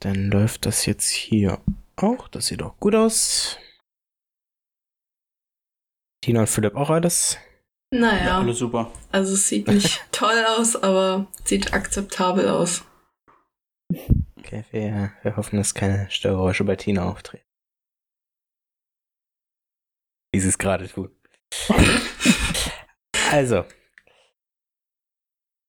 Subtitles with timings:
[0.00, 1.60] Dann läuft das jetzt hier
[1.96, 2.28] auch.
[2.28, 3.58] Das sieht auch gut aus.
[6.24, 7.36] Tina und Philipp auch alles.
[7.94, 8.90] Naja, Ja, alles super.
[9.10, 12.84] also es sieht nicht toll aus, aber sieht akzeptabel aus.
[14.38, 17.44] Okay, wir, wir hoffen, dass keine Störgeräusche bei Tina auftreten.
[20.32, 21.10] Wie sie es gerade tut.
[23.30, 23.64] also.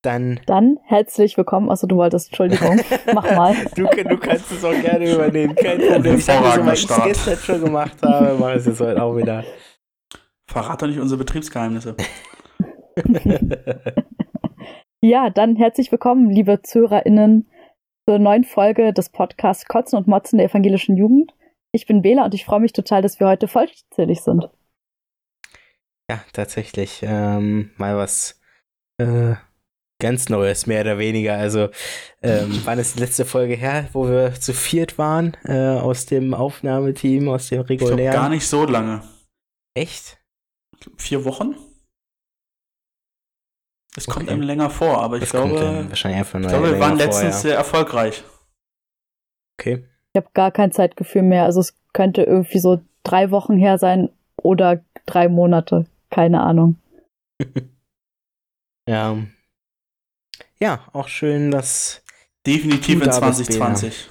[0.04, 0.38] Dann.
[0.44, 1.70] Dann herzlich willkommen.
[1.70, 2.78] Also du wolltest, Entschuldigung,
[3.14, 3.54] mach mal.
[3.74, 5.54] Du, du kannst es auch gerne übernehmen.
[5.54, 6.18] Kein Problem.
[6.18, 9.16] Ich habe so, weil ich es gestern schon gemacht habe, mache es jetzt heute auch
[9.16, 9.44] wieder.
[10.46, 11.96] Verrat doch nicht unsere Betriebsgeheimnisse.
[15.06, 17.46] Ja, dann herzlich willkommen, liebe ZuhörerInnen,
[18.08, 21.34] zur neuen Folge des Podcasts Kotzen und Motzen der evangelischen Jugend.
[21.72, 24.48] Ich bin Bela und ich freue mich total, dass wir heute vollzählig sind.
[26.10, 27.02] Ja, tatsächlich.
[27.02, 28.40] Ähm, mal was
[28.96, 29.34] äh,
[30.00, 31.34] ganz Neues, mehr oder weniger.
[31.34, 31.68] Also,
[32.22, 35.36] ähm, wann ist die letzte Folge her, wo wir zu viert waren?
[35.44, 38.14] Äh, aus dem Aufnahmeteam, aus dem Ich glaube regulären?
[38.14, 39.02] gar nicht so lange.
[39.76, 40.18] Echt?
[40.98, 41.54] Vier Wochen?
[43.96, 44.32] Es kommt Okay.
[44.34, 47.06] einem länger vor, aber ich Das kommt glaube, wahrscheinlich einfach ich glaube, wir waren vor,
[47.06, 47.40] letztens ja.
[47.40, 48.24] sehr erfolgreich.
[49.58, 49.84] Okay.
[50.12, 51.44] Ich habe gar kein Zeitgefühl mehr.
[51.44, 55.86] Also es könnte irgendwie so drei Wochen her sein oder drei Monate.
[56.10, 56.76] Keine Ahnung.
[58.86, 59.16] Ja.
[60.60, 62.02] Ja, auch schön, dass.
[62.46, 64.10] Definitiv Du in da bist, 2020.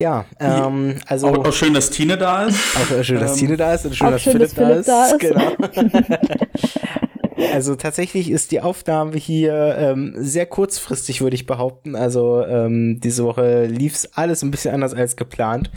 [0.00, 1.28] Ja, ähm, also.
[1.28, 2.58] Auch, auch schön, dass Tine da ist.
[2.76, 4.86] Auch schön, dass Ähm, Tine da ist und schön, auch dass, schön, Philipp, dass Philipp
[4.86, 5.22] da ist.
[5.22, 5.40] da
[5.70, 6.28] ist.
[6.28, 7.48] Genau.
[7.54, 11.96] also tatsächlich ist die Aufnahme hier ähm, sehr kurzfristig, würde ich behaupten.
[11.96, 15.70] Also ähm, diese Woche lief es alles ein bisschen anders als geplant.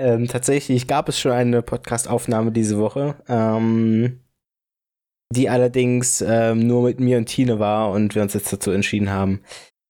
[0.00, 4.20] Ähm, tatsächlich gab es schon eine Podcast-Aufnahme diese Woche, ähm,
[5.32, 9.10] die allerdings ähm, nur mit mir und Tine war und wir uns jetzt dazu entschieden
[9.10, 9.42] haben,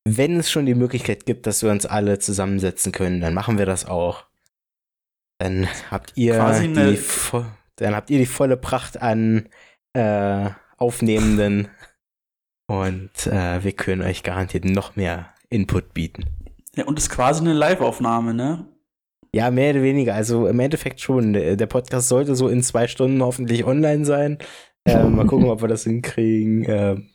[0.04, 3.66] wenn es schon die Möglichkeit gibt, dass wir uns alle zusammensetzen können, dann machen wir
[3.66, 4.26] das auch.
[5.38, 6.98] Dann habt ihr die
[7.76, 9.48] dann habt ihr die volle Pracht an
[9.94, 11.68] äh, Aufnehmenden
[12.66, 16.24] und äh, wir können euch garantiert noch mehr Input bieten.
[16.76, 18.66] Ja, und ist quasi eine Live-Aufnahme, ne?
[19.34, 20.14] Ja, mehr oder weniger.
[20.14, 21.32] Also im Endeffekt schon.
[21.32, 24.38] Der Podcast sollte so in zwei Stunden hoffentlich online sein.
[24.86, 27.10] Ähm, mal gucken, ob wir das hinkriegen, ähm,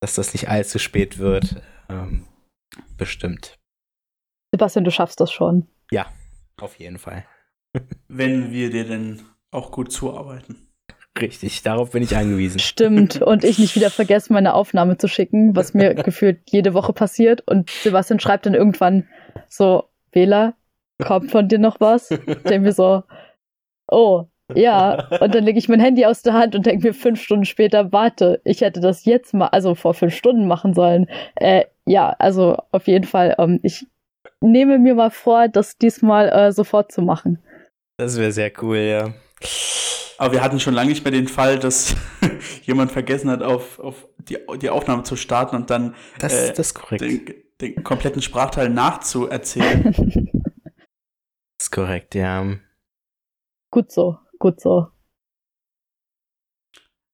[0.00, 1.62] dass das nicht allzu spät wird.
[1.88, 2.26] Ähm,
[2.96, 3.58] bestimmt.
[4.52, 5.68] Sebastian, du schaffst das schon.
[6.60, 7.24] Auf jeden Fall.
[8.08, 10.68] Wenn wir dir denn auch gut zuarbeiten.
[11.20, 12.58] Richtig, darauf bin ich angewiesen.
[12.58, 13.20] Stimmt.
[13.22, 17.46] Und ich nicht wieder vergesse, meine Aufnahme zu schicken, was mir gefühlt jede Woche passiert.
[17.46, 19.08] Und Sebastian schreibt dann irgendwann
[19.48, 20.56] so, Wähler,
[21.02, 22.08] kommt von dir noch was?
[22.08, 23.04] Denke mir so,
[23.88, 25.08] oh, ja.
[25.20, 27.92] Und dann lege ich mein Handy aus der Hand und denke mir fünf Stunden später,
[27.92, 31.06] warte, ich hätte das jetzt mal, also vor fünf Stunden machen sollen.
[31.36, 33.86] Äh, ja, also auf jeden Fall, ähm, ich
[34.40, 37.38] nehme mir mal vor, das diesmal äh, sofort zu machen.
[37.98, 39.14] Das wäre sehr cool, ja.
[40.18, 41.94] Aber wir hatten schon lange nicht mehr den Fall, dass
[42.62, 46.68] jemand vergessen hat, auf, auf die, die Aufnahme zu starten und dann Das, Äh, das
[46.68, 47.02] ist korrekt.
[47.02, 49.94] den, den kompletten Sprachteil nachzuerzählen.
[51.60, 52.46] Das ist korrekt, ja.
[53.72, 54.88] gut so, gut so.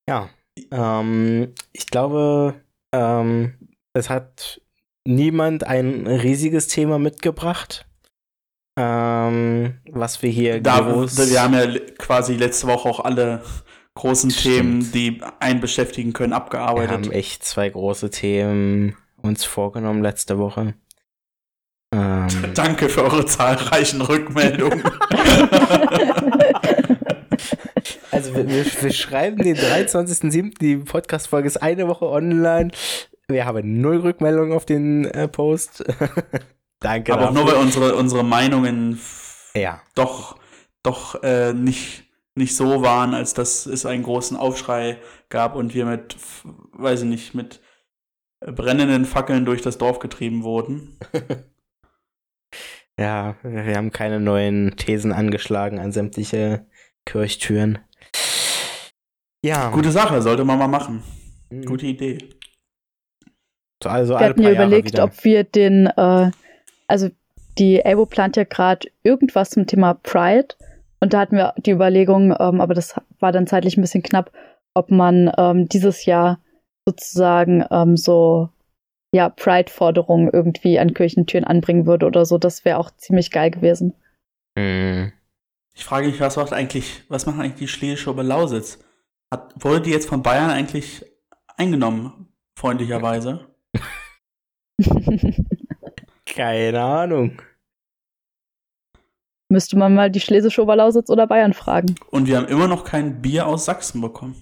[0.09, 0.29] Ja.
[0.71, 2.55] Ähm, ich glaube,
[2.95, 3.55] ähm,
[3.93, 4.61] es hat
[5.07, 7.87] niemand ein riesiges Thema mitgebracht.
[8.79, 13.43] Ähm, was wir hier Da, wir haben ja quasi letzte Woche auch alle
[13.95, 14.55] großen Stimmt.
[14.57, 16.91] Themen, die einen beschäftigen können, Wir abgearbeitet.
[16.91, 20.75] haben echt zwei große Themen uns vorgenommen letzte Woche.
[21.95, 24.83] Ähm, Danke für eure zahlreichen Rückmeldungen.
[28.15, 30.59] also wir, wir, wir schreiben den 23.07.
[30.59, 32.71] Die Podcast-Folge ist eine Woche online.
[33.29, 35.85] Wir haben null Rückmeldungen auf den äh, Post.
[36.81, 37.13] Danke.
[37.13, 37.59] Aber auch nur, dafür.
[37.59, 39.01] weil unsere, unsere Meinungen
[39.55, 40.39] Ja, doch,
[40.83, 42.05] doch äh, nicht,
[42.35, 44.99] nicht so waren, als dass es einen großen Aufschrei
[45.29, 46.17] gab und wir mit,
[46.73, 47.61] weiß ich nicht, mit
[48.41, 50.99] brennenden Fackeln durch das Dorf getrieben wurden.
[52.99, 56.67] ja, wir haben keine neuen Thesen angeschlagen an sämtliche
[57.07, 57.79] Kirchtüren.
[59.45, 61.03] Ja, Gute Sache, sollte man mal machen.
[61.51, 61.67] Mhm.
[61.67, 62.17] Gute Idee.
[63.85, 65.05] Also Wir hatten ja überlegt, wieder.
[65.05, 66.31] ob wir den, äh,
[66.89, 67.11] also
[67.59, 70.55] die Elbo plant ja gerade irgendwas zum Thema Pride.
[71.01, 74.33] Und da hatten wir die Überlegung, ähm, aber das war dann zeitlich ein bisschen knapp,
[74.73, 76.41] ob man ähm, dieses Jahr
[76.89, 78.49] sozusagen ähm, so
[79.15, 82.39] ja Pride-Forderungen irgendwie an Kirchentüren anbringen würde oder so.
[82.39, 83.93] Das wäre auch ziemlich geil gewesen.
[84.57, 85.13] Mhm.
[85.77, 88.79] Ich frage mich, was macht eigentlich, was macht eigentlich die Schlesische Oberlausitz?
[89.35, 91.05] Hat, wurde die jetzt von Bayern eigentlich
[91.57, 93.49] eingenommen, freundlicherweise?
[96.27, 97.43] Keine Ahnung.
[99.49, 101.95] Müsste man mal die Schlesische Oberlausitz oder Bayern fragen.
[102.11, 104.37] Und wir haben immer noch kein Bier aus Sachsen bekommen.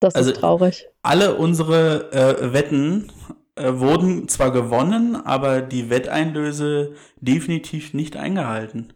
[0.00, 0.86] Das Also- ist traurig.
[1.02, 3.10] Alle unsere äh, Wetten
[3.54, 8.92] äh, wurden zwar gewonnen, aber die Wetteinlöse definitiv nicht eingehalten.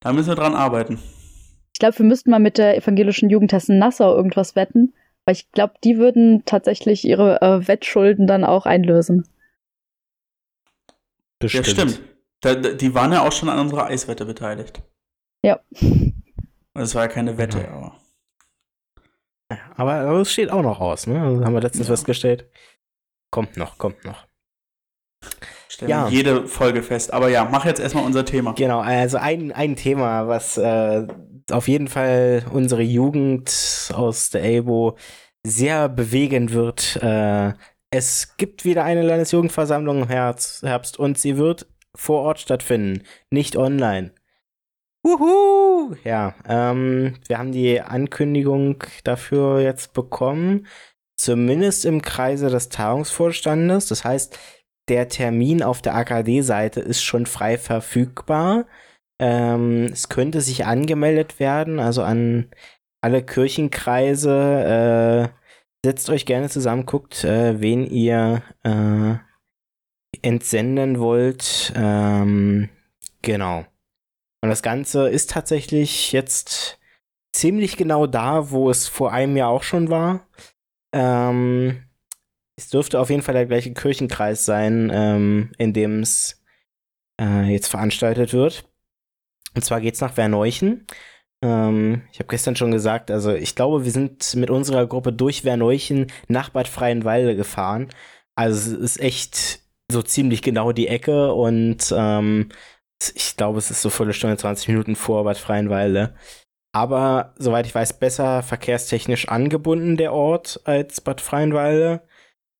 [0.00, 0.98] Da müssen wir dran arbeiten.
[1.74, 4.94] Ich glaube, wir müssten mal mit der evangelischen Jugend Hessen-Nassau irgendwas wetten,
[5.24, 9.26] weil ich glaube, die würden tatsächlich ihre äh, Wettschulden dann auch einlösen.
[11.40, 11.66] Bestimmt.
[11.66, 12.00] Ja, stimmt.
[12.40, 14.82] Da, da, die waren ja auch schon an unserer Eiswette beteiligt.
[15.42, 15.60] Ja.
[16.74, 17.76] Das war ja keine Wette, Genau.
[17.76, 18.00] aber.
[19.76, 21.20] Aber, aber es steht auch noch aus, ne?
[21.22, 21.92] Also haben wir letztens Ja.
[21.94, 22.48] festgestellt.
[23.30, 24.26] Kommt noch, kommt noch.
[25.68, 26.08] Stellen Ja.
[26.08, 27.12] jede Folge fest.
[27.12, 28.52] Aber ja, mach jetzt erstmal unser Thema.
[28.54, 31.06] Genau, also ein, ein Thema, was äh,
[31.50, 34.96] auf jeden Fall unsere Jugend aus der Elbo
[35.46, 36.96] sehr bewegen wird.
[37.02, 37.52] Äh,
[37.90, 43.56] es gibt wieder eine Landesjugendversammlung im Herbst, Herbst und sie wird vor Ort stattfinden, nicht
[43.56, 44.12] online.
[45.04, 45.94] Wuhu!
[46.02, 50.66] Ja, ähm, wir haben die Ankündigung dafür jetzt bekommen,
[51.16, 53.86] zumindest im Kreise des Tagungsvorstandes.
[53.86, 54.38] Das heißt,
[54.88, 58.66] der Termin auf der AKD-Seite ist schon frei verfügbar.
[59.20, 62.50] Ähm, es könnte sich angemeldet werden, also an
[63.00, 65.30] alle Kirchenkreise.
[65.32, 65.44] Äh,
[65.84, 69.14] setzt euch gerne zusammen, guckt, äh, wen ihr äh,
[70.22, 71.72] entsenden wollt.
[71.76, 72.70] Ähm,
[73.22, 73.64] genau.
[74.42, 76.78] Und das Ganze ist tatsächlich jetzt
[77.34, 80.26] ziemlich genau da, wo es vor einem Jahr auch schon war.
[80.94, 81.84] Ähm,
[82.56, 86.42] es dürfte auf jeden Fall der gleiche Kirchenkreis sein, ähm, in dem es
[87.20, 88.68] äh, jetzt veranstaltet wird.
[89.54, 90.86] Und zwar geht's nach Verneuchen.
[91.42, 95.42] Ähm, ich habe gestern schon gesagt, also ich glaube, wir sind mit unserer Gruppe durch
[95.42, 97.88] Verneuchen nach Bad Freienwalde gefahren.
[98.34, 99.60] Also es ist echt
[99.90, 102.48] so ziemlich genau die Ecke und ähm,
[103.14, 106.14] ich glaube, es ist so Viertelstunde, 20 Minuten vor Bad Freienwalde.
[106.72, 112.02] Aber soweit ich weiß, besser verkehrstechnisch angebunden der Ort als Bad Freienwalde.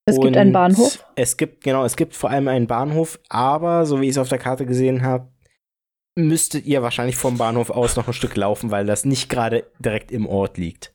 [0.07, 1.05] Es gibt einen Und Bahnhof.
[1.17, 4.29] Es gibt, genau, es gibt vor allem einen Bahnhof, aber so wie ich es auf
[4.29, 5.29] der Karte gesehen habe,
[6.17, 10.13] müsstet ihr wahrscheinlich vom Bahnhof aus noch ein Stück laufen, weil das nicht gerade direkt
[10.13, 10.95] im Ort liegt.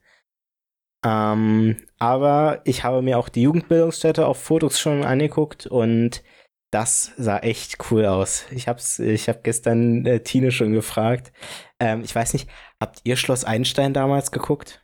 [1.05, 6.23] Ähm, aber ich habe mir auch die Jugendbildungsstätte auf Fotos schon angeguckt und
[6.71, 8.45] das sah echt cool aus.
[8.51, 11.31] Ich hab's, ich hab gestern äh, Tine schon gefragt.
[11.79, 12.49] Ähm, ich weiß nicht,
[12.79, 14.83] habt ihr Schloss Einstein damals geguckt?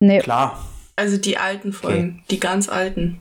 [0.00, 0.64] Nee, Klar.
[0.96, 3.20] Also die alten Folgen, die ganz alten.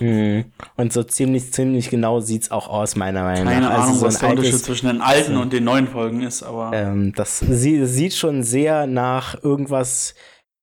[0.00, 0.46] Mhm.
[0.76, 3.52] Und so ziemlich, ziemlich genau sieht's auch aus, meiner Meinung nach.
[3.52, 6.22] Keine Also Ahnung, so was der Unterschied zwischen den alten so- und den neuen Folgen
[6.22, 10.14] ist, aber Ähm, das sie, sieht schon sehr nach irgendwas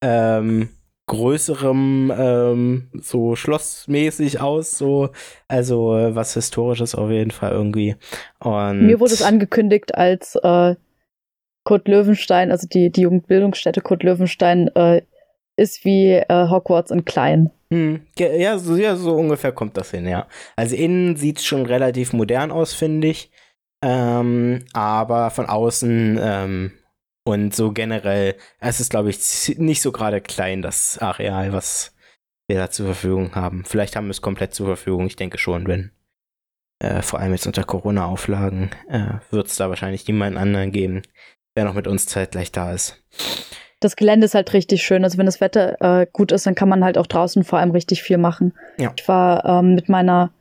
[0.03, 0.69] ähm,
[1.07, 5.09] größerem, ähm, so schlossmäßig aus, so,
[5.47, 7.95] also äh, was Historisches auf jeden Fall irgendwie.
[8.39, 10.75] Und mir wurde es angekündigt als äh,
[11.65, 15.01] Kurt Löwenstein, also die, die Jugendbildungsstätte Kurt Löwenstein, äh,
[15.55, 17.51] ist wie äh, Hogwarts in klein.
[17.73, 20.27] Hm, ja, so, ja, so ungefähr kommt das hin, ja.
[20.55, 23.31] Also innen sieht es schon relativ modern aus, finde ich.
[23.83, 26.71] Ähm, aber von außen ähm,
[27.25, 31.95] und so generell, es ist, glaube ich, nicht so gerade klein, das Areal, was
[32.47, 33.65] wir da zur Verfügung haben.
[33.65, 35.91] Vielleicht haben wir es komplett zur Verfügung, ich denke schon, wenn.
[36.79, 41.01] Äh, vor allem jetzt unter Corona-Auflagen äh, wird es da wahrscheinlich niemanden anderen geben,
[41.57, 43.03] der noch mit uns zeitgleich da ist.
[43.83, 45.03] Das Gelände ist halt richtig schön.
[45.03, 47.71] Also wenn das Wetter äh, gut ist, dann kann man halt auch draußen vor allem
[47.71, 48.53] richtig viel machen.
[48.79, 48.93] Ja.
[48.97, 50.31] Ich war ähm, mit meiner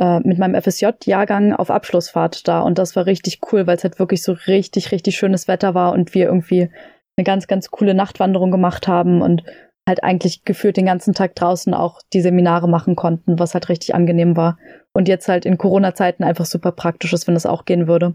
[0.00, 3.98] äh, mit meinem FSJ-Jahrgang auf Abschlussfahrt da und das war richtig cool, weil es halt
[3.98, 6.70] wirklich so richtig, richtig schönes Wetter war und wir irgendwie
[7.16, 9.44] eine ganz, ganz coole Nachtwanderung gemacht haben und
[9.86, 13.94] halt eigentlich gefühlt den ganzen Tag draußen auch die Seminare machen konnten, was halt richtig
[13.94, 14.58] angenehm war.
[14.92, 18.14] Und jetzt halt in Corona-Zeiten einfach super praktisch ist, wenn das auch gehen würde.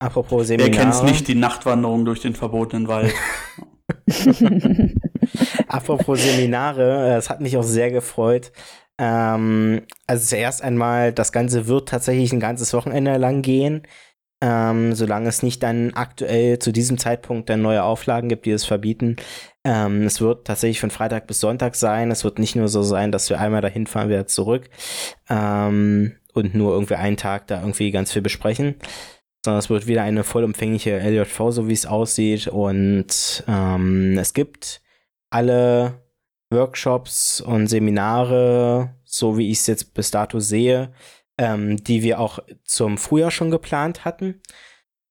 [0.00, 0.70] Apropos wer Seminare.
[0.70, 3.14] kennt's nicht, die Nachtwanderung durch den verbotenen Wald.
[5.68, 8.50] Apropos Seminare, äh, es hat mich auch sehr gefreut.
[8.98, 13.82] Ähm, also zuerst einmal, das Ganze wird tatsächlich ein ganzes Wochenende lang gehen,
[14.40, 18.64] ähm, solange es nicht dann aktuell zu diesem Zeitpunkt dann neue Auflagen gibt, die es
[18.64, 19.16] verbieten.
[19.64, 22.10] Ähm, es wird tatsächlich von Freitag bis Sonntag sein.
[22.10, 24.70] Es wird nicht nur so sein, dass wir einmal dahin fahren, wieder zurück
[25.28, 28.76] ähm, und nur irgendwie einen Tag da irgendwie ganz viel besprechen
[29.44, 32.46] sondern es wird wieder eine vollumfängliche LJV, so wie es aussieht.
[32.48, 34.82] Und ähm, es gibt
[35.30, 36.02] alle
[36.50, 40.92] Workshops und Seminare, so wie ich es jetzt bis dato sehe,
[41.38, 44.40] ähm, die wir auch zum Frühjahr schon geplant hatten.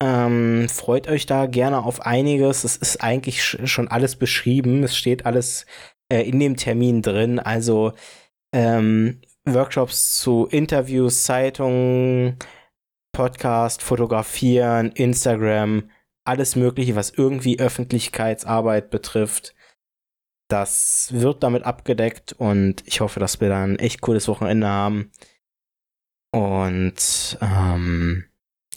[0.01, 2.63] Ähm, freut euch da gerne auf einiges.
[2.63, 4.83] Es ist eigentlich sch schon alles beschrieben.
[4.83, 5.65] Es steht alles
[6.09, 7.39] äh, in dem Termin drin.
[7.39, 7.93] Also
[8.53, 12.37] ähm, Workshops zu Interviews, Zeitungen,
[13.11, 15.89] Podcast, Fotografieren, Instagram,
[16.25, 19.55] alles Mögliche, was irgendwie Öffentlichkeitsarbeit betrifft.
[20.49, 25.11] Das wird damit abgedeckt und ich hoffe, dass wir dann ein echt cooles Wochenende haben.
[26.31, 28.25] Und ähm,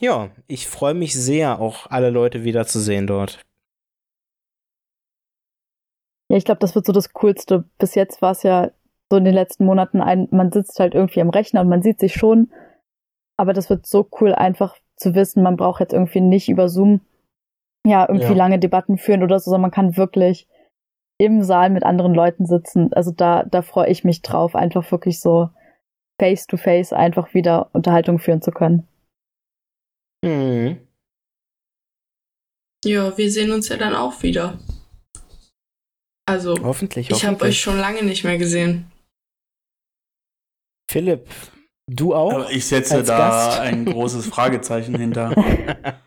[0.00, 3.40] ja, ich freue mich sehr, auch alle Leute wiederzusehen dort.
[6.28, 7.64] Ja, ich glaube, das wird so das Coolste.
[7.78, 8.70] Bis jetzt war es ja
[9.10, 12.00] so in den letzten Monaten ein, man sitzt halt irgendwie am Rechner und man sieht
[12.00, 12.50] sich schon.
[13.38, 17.00] Aber das wird so cool, einfach zu wissen, man braucht jetzt irgendwie nicht über Zoom
[17.86, 18.36] ja irgendwie ja.
[18.36, 20.48] lange Debatten führen oder so, sondern man kann wirklich
[21.18, 22.92] im Saal mit anderen Leuten sitzen.
[22.92, 25.50] Also da, da freue ich mich drauf, einfach wirklich so
[26.20, 28.86] face to face einfach wieder Unterhaltung führen zu können.
[30.24, 30.80] Mhm.
[32.84, 34.58] Ja, wir sehen uns ja dann auch wieder.
[36.26, 38.90] Also, hoffentlich, ich habe euch schon lange nicht mehr gesehen.
[40.90, 41.28] Philipp,
[41.86, 42.32] du auch?
[42.32, 43.60] Aber ich setze da Gast?
[43.60, 45.34] ein großes Fragezeichen hinter.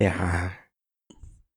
[0.00, 0.50] ja.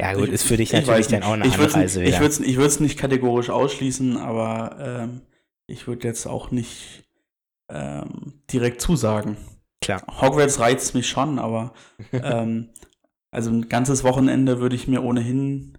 [0.02, 2.10] Ja, gut, ist für dich ich, natürlich dann auch eine ich Reise wieder.
[2.10, 5.22] Ich würde es nicht kategorisch ausschließen, aber ähm,
[5.68, 7.06] ich würde jetzt auch nicht
[7.70, 9.38] ähm, direkt zusagen.
[9.82, 10.04] Klar.
[10.22, 11.74] Hogwarts reizt mich schon, aber
[12.12, 12.70] ähm,
[13.32, 15.78] also ein ganzes Wochenende würde ich mir ohnehin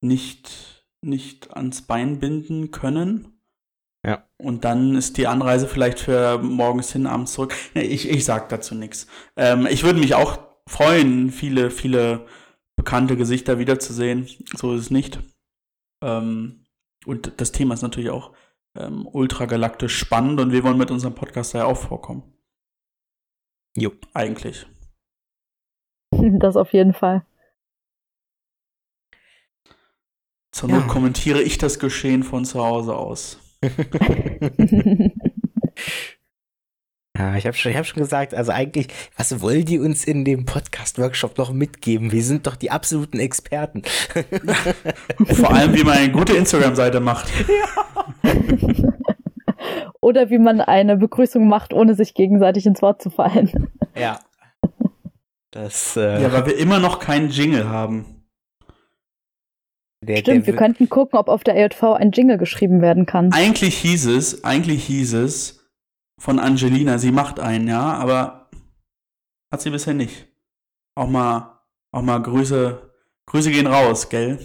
[0.00, 3.37] nicht, nicht ans Bein binden können.
[4.08, 4.24] Ja.
[4.38, 7.54] Und dann ist die Anreise vielleicht für morgens hin, abends zurück.
[7.74, 9.06] Ich, ich sag dazu nichts.
[9.36, 12.26] Ähm, ich würde mich auch freuen, viele, viele
[12.76, 14.26] bekannte Gesichter wiederzusehen.
[14.56, 15.20] So ist es nicht.
[16.02, 16.64] Ähm,
[17.04, 18.32] und das Thema ist natürlich auch
[18.76, 22.22] ähm, ultragalaktisch spannend und wir wollen mit unserem Podcast da ja auch vorkommen.
[23.76, 23.92] Jo.
[24.14, 24.66] Eigentlich.
[26.10, 27.26] Das auf jeden Fall.
[30.52, 30.86] Zur Not ja.
[30.88, 33.47] kommentiere ich das Geschehen von zu Hause aus.
[37.16, 40.44] Ja, ich habe schon, hab schon gesagt, also eigentlich, was wollen die uns in dem
[40.44, 42.12] Podcast-Workshop noch mitgeben?
[42.12, 43.82] Wir sind doch die absoluten Experten.
[45.26, 47.32] Vor allem, wie man eine gute Instagram-Seite macht.
[47.48, 47.66] Ja.
[50.00, 53.68] Oder wie man eine Begrüßung macht, ohne sich gegenseitig ins Wort zu fallen.
[53.96, 54.20] Ja.
[55.50, 58.17] Das, äh ja, weil wir immer noch keinen Jingle haben.
[60.08, 63.30] Der, Stimmt, der wir könnten gucken, ob auf der EJV ein Jingle geschrieben werden kann.
[63.32, 65.70] Eigentlich hieß es, eigentlich hieß es
[66.18, 68.48] von Angelina, sie macht einen, ja, aber
[69.52, 70.26] hat sie bisher nicht.
[70.94, 71.60] Auch mal,
[71.92, 72.90] auch mal Grüße,
[73.26, 74.38] Grüße gehen raus, gell?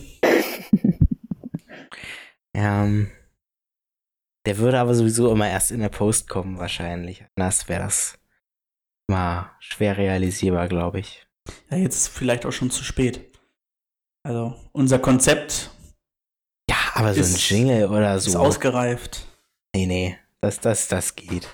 [2.54, 3.10] ja, ähm,
[4.46, 7.24] der würde aber sowieso immer erst in der Post kommen, wahrscheinlich.
[7.38, 8.20] Anders wäre das
[9.08, 11.26] mal schwer realisierbar, glaube ich.
[11.70, 13.33] Ja, jetzt ist vielleicht auch schon zu spät.
[14.24, 15.70] Also, unser Konzept.
[16.70, 18.30] Ja, aber so ist, ein Jingle oder so.
[18.30, 19.28] Ist ausgereift.
[19.76, 21.48] Nee, nee, das, das, das geht.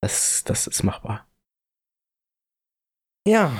[0.00, 1.26] Das, das ist machbar.
[3.26, 3.52] Ja.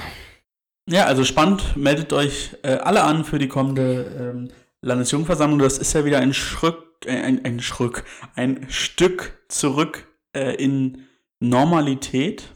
[0.88, 1.76] Ja, also spannend.
[1.76, 5.58] Meldet euch äh, alle an für die kommende ähm, Landesjugendversammlung.
[5.58, 11.06] Das ist ja wieder ein Schrück, äh, ein, ein Schrück, ein Stück zurück äh, in
[11.38, 12.48] Normalität.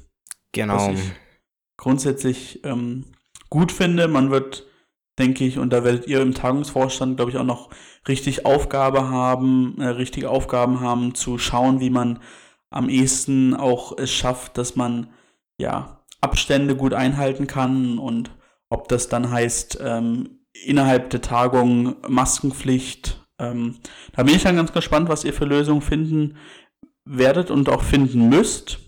[0.53, 0.75] Genau.
[0.75, 1.13] Was ich
[1.77, 3.05] grundsätzlich ähm,
[3.51, 4.09] gut finde.
[4.09, 4.66] Man wird,
[5.19, 7.71] denke ich, und da werdet ihr im Tagungsvorstand, glaube ich, auch noch
[8.07, 12.21] richtig Aufgabe haben, äh, richtige Aufgaben haben, zu schauen, wie man
[12.71, 15.09] am ehesten auch es schafft, dass man
[15.59, 18.31] ja Abstände gut einhalten kann und
[18.69, 23.27] ob das dann heißt, ähm, innerhalb der Tagung Maskenpflicht.
[23.39, 23.77] Ähm,
[24.13, 26.37] da bin ich dann ganz gespannt, was ihr für Lösungen finden
[27.05, 28.79] werdet und auch finden müsst.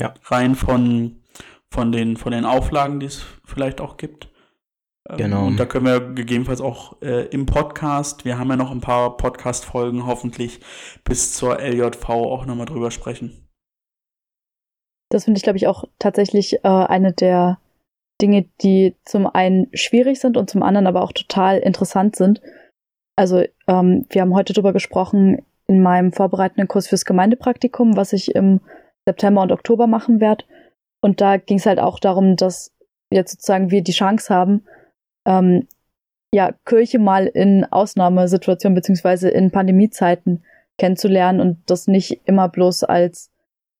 [0.00, 0.14] Ja.
[0.24, 1.22] Rein von,
[1.70, 4.29] von, den, von den Auflagen, die es vielleicht auch gibt.
[5.08, 5.46] Ähm, genau.
[5.46, 9.16] Und da können wir gegebenenfalls auch äh, im Podcast, wir haben ja noch ein paar
[9.16, 10.60] Podcast-Folgen hoffentlich
[11.04, 13.48] bis zur LJV auch nochmal drüber sprechen.
[15.10, 17.58] Das finde ich, glaube ich, auch tatsächlich äh, eine der
[18.20, 22.40] Dinge, die zum einen schwierig sind und zum anderen aber auch total interessant sind.
[23.16, 28.34] Also ähm, wir haben heute darüber gesprochen in meinem vorbereitenden Kurs fürs Gemeindepraktikum, was ich
[28.34, 28.60] im
[29.06, 30.44] September und Oktober machen werde.
[31.02, 32.72] Und da ging es halt auch darum, dass
[33.12, 34.64] jetzt sozusagen wir die Chance haben,
[35.30, 35.66] ähm,
[36.34, 40.44] ja, Kirche mal in Ausnahmesituationen beziehungsweise in Pandemiezeiten
[40.78, 43.30] kennenzulernen und das nicht immer bloß als,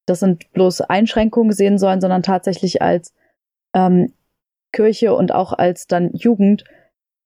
[0.07, 3.15] das sind bloß Einschränkungen sehen sollen, sondern tatsächlich als
[3.75, 4.13] ähm,
[4.73, 6.65] Kirche und auch als dann Jugend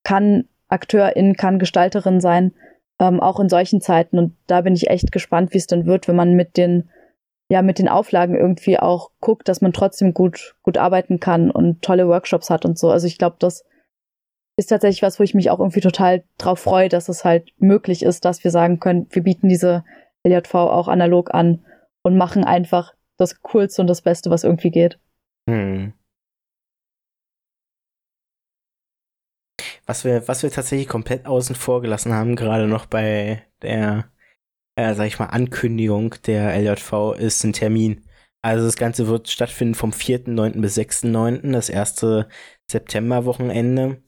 [0.03, 2.53] kann Akteurin, kann Gestalterin sein,
[2.99, 4.17] ähm, auch in solchen Zeiten.
[4.17, 6.89] Und da bin ich echt gespannt, wie es dann wird, wenn man mit den,
[7.49, 11.81] ja, mit den Auflagen irgendwie auch guckt, dass man trotzdem gut, gut arbeiten kann und
[11.81, 12.89] tolle Workshops hat und so.
[12.89, 13.63] Also ich glaube, das
[14.57, 18.03] ist tatsächlich was, wo ich mich auch irgendwie total drauf freue, dass es halt möglich
[18.03, 19.83] ist, dass wir sagen können, wir bieten diese
[20.25, 21.65] LJV auch analog an
[22.03, 24.99] und machen einfach das Coolste und das Beste, was irgendwie geht.
[25.49, 25.93] Hm.
[29.85, 34.09] Was wir, was wir tatsächlich komplett außen vor gelassen haben, gerade noch bei der,
[34.75, 38.03] äh, sag ich mal, Ankündigung der LJV, ist ein Termin.
[38.41, 40.61] Also das Ganze wird stattfinden vom 4.9.
[40.61, 42.29] bis 6.9., das erste
[42.69, 44.01] Septemberwochenende.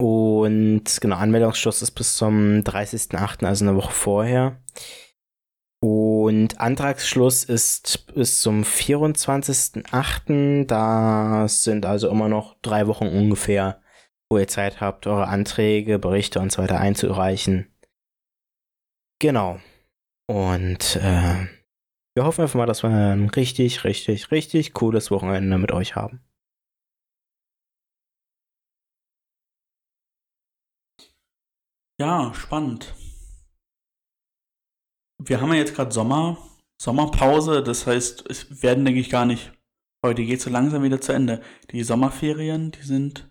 [0.00, 4.62] Und genau, Anmeldungsschluss ist bis zum 30.8., also eine Woche vorher.
[5.82, 10.64] Und Antragsschluss ist bis zum 24.8.
[10.64, 13.82] Da sind also immer noch drei Wochen ungefähr,
[14.30, 17.70] wo ihr Zeit habt, eure Anträge, Berichte und so weiter einzureichen.
[19.18, 19.60] Genau.
[20.26, 21.46] Und äh,
[22.14, 26.24] wir hoffen einfach mal, dass wir ein richtig, richtig, richtig cooles Wochenende mit euch haben.
[32.00, 32.94] Ja, spannend.
[35.22, 36.38] Wir haben ja jetzt gerade Sommer,
[36.80, 39.52] Sommerpause, das heißt, es werden, denke ich, gar nicht.
[40.02, 41.42] Heute geht es so langsam wieder zu Ende.
[41.72, 43.30] Die Sommerferien, die sind.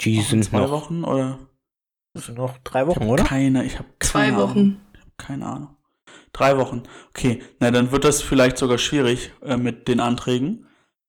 [0.00, 1.38] Die sind zwei noch, Wochen oder?
[2.14, 3.22] Das sind noch drei Wochen, oder?
[3.22, 4.80] Keine, ich habe Zwei Wochen.
[4.92, 5.76] Ich habe keine Ahnung.
[6.32, 6.82] Drei Wochen.
[7.10, 10.66] Okay, na dann wird das vielleicht sogar schwierig äh, mit den Anträgen.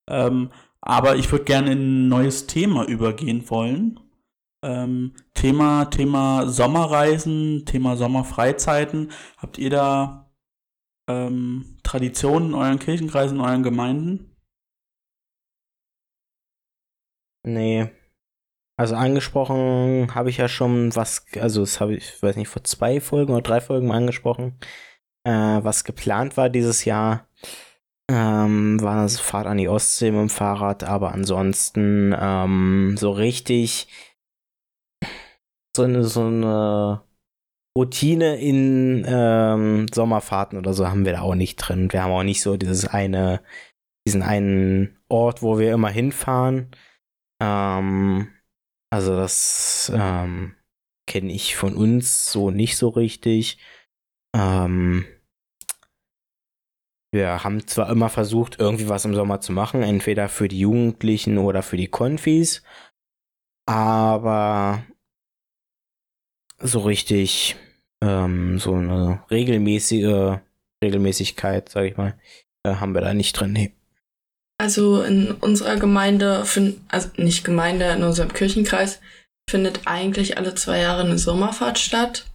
[0.08, 3.98] Ähm, aber ich würde gerne in ein neues Thema übergehen wollen.
[4.62, 9.12] Ähm, Thema, Thema Sommerreisen, Thema Sommerfreizeiten.
[9.36, 10.32] Habt ihr da
[11.08, 14.36] ähm, Traditionen in euren Kirchenkreisen, in euren Gemeinden?
[17.44, 17.90] Nee.
[18.78, 23.00] Also angesprochen habe ich ja schon was, also das habe ich, weiß nicht, vor zwei
[23.00, 24.58] Folgen oder drei Folgen angesprochen,
[25.24, 27.26] äh, was geplant war dieses Jahr.
[28.10, 33.88] Ähm, war eine Fahrt an die Ostsee mit dem Fahrrad, aber ansonsten ähm, so richtig
[35.76, 37.02] so eine, so eine
[37.76, 41.92] Routine in ähm, Sommerfahrten oder so haben wir da auch nicht drin.
[41.92, 43.42] Wir haben auch nicht so dieses eine,
[44.06, 46.70] diesen einen Ort, wo wir immer hinfahren.
[47.40, 48.32] Ähm,
[48.90, 50.56] also das ähm,
[51.06, 53.58] kenne ich von uns so nicht so richtig.
[54.34, 55.04] Ähm,
[57.12, 61.38] wir haben zwar immer versucht, irgendwie was im Sommer zu machen, entweder für die Jugendlichen
[61.38, 62.62] oder für die Konfis,
[63.66, 64.84] aber
[66.58, 67.56] so richtig
[68.02, 70.38] ähm, so eine regelmäßige
[70.82, 72.18] Regelmäßigkeit, sage ich mal,
[72.64, 73.52] äh, haben wir da nicht drin.
[73.52, 73.72] Nee.
[74.58, 76.44] Also in unserer Gemeinde,
[76.88, 79.00] also nicht Gemeinde, in unserem Kirchenkreis
[79.48, 82.26] findet eigentlich alle zwei Jahre eine Sommerfahrt statt.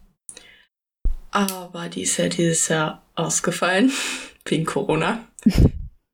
[1.31, 3.91] Aber die ist ja dieses Jahr ausgefallen,
[4.45, 5.25] wegen Corona.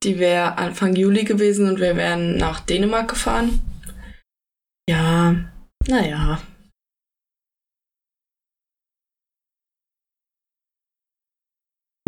[0.04, 3.60] Die wäre Anfang Juli gewesen und wir wären nach Dänemark gefahren.
[4.89, 5.36] Ja,
[5.88, 6.39] naja,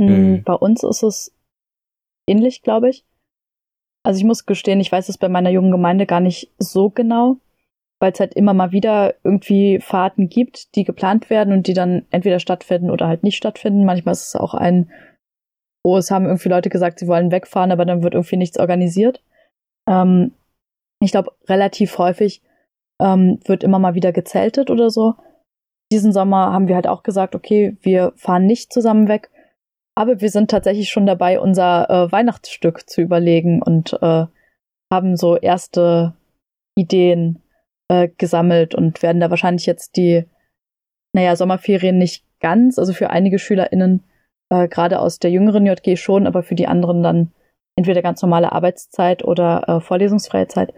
[0.07, 0.43] Mhm.
[0.43, 1.35] Bei uns ist es
[2.27, 3.05] ähnlich, glaube ich.
[4.03, 7.37] Also ich muss gestehen, ich weiß es bei meiner jungen Gemeinde gar nicht so genau,
[7.99, 12.05] weil es halt immer mal wieder irgendwie Fahrten gibt, die geplant werden und die dann
[12.09, 13.85] entweder stattfinden oder halt nicht stattfinden.
[13.85, 14.89] Manchmal ist es auch ein,
[15.83, 19.21] oh, es haben irgendwie Leute gesagt, sie wollen wegfahren, aber dann wird irgendwie nichts organisiert.
[19.87, 20.31] Ähm,
[21.01, 22.41] ich glaube, relativ häufig
[23.01, 25.15] ähm, wird immer mal wieder gezeltet oder so.
[25.91, 29.29] Diesen Sommer haben wir halt auch gesagt, okay, wir fahren nicht zusammen weg,
[29.99, 34.27] aber wir sind tatsächlich schon dabei, unser äh, Weihnachtsstück zu überlegen und äh,
[34.89, 36.15] haben so erste
[36.77, 37.43] Ideen
[37.89, 40.23] äh, gesammelt und werden da wahrscheinlich jetzt die,
[41.13, 44.05] naja, Sommerferien nicht ganz, also für einige SchülerInnen,
[44.49, 47.33] äh, gerade aus der jüngeren JG schon, aber für die anderen dann
[47.77, 50.73] entweder ganz normale Arbeitszeit oder äh, vorlesungsfreie Zeit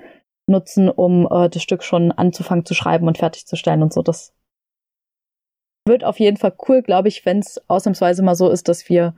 [0.48, 4.02] nutzen, um äh, das Stück schon anzufangen zu schreiben und fertigzustellen und so.
[4.02, 4.34] Das
[5.92, 9.14] wird auf jeden Fall cool, glaube ich, wenn es ausnahmsweise mal so ist, dass wir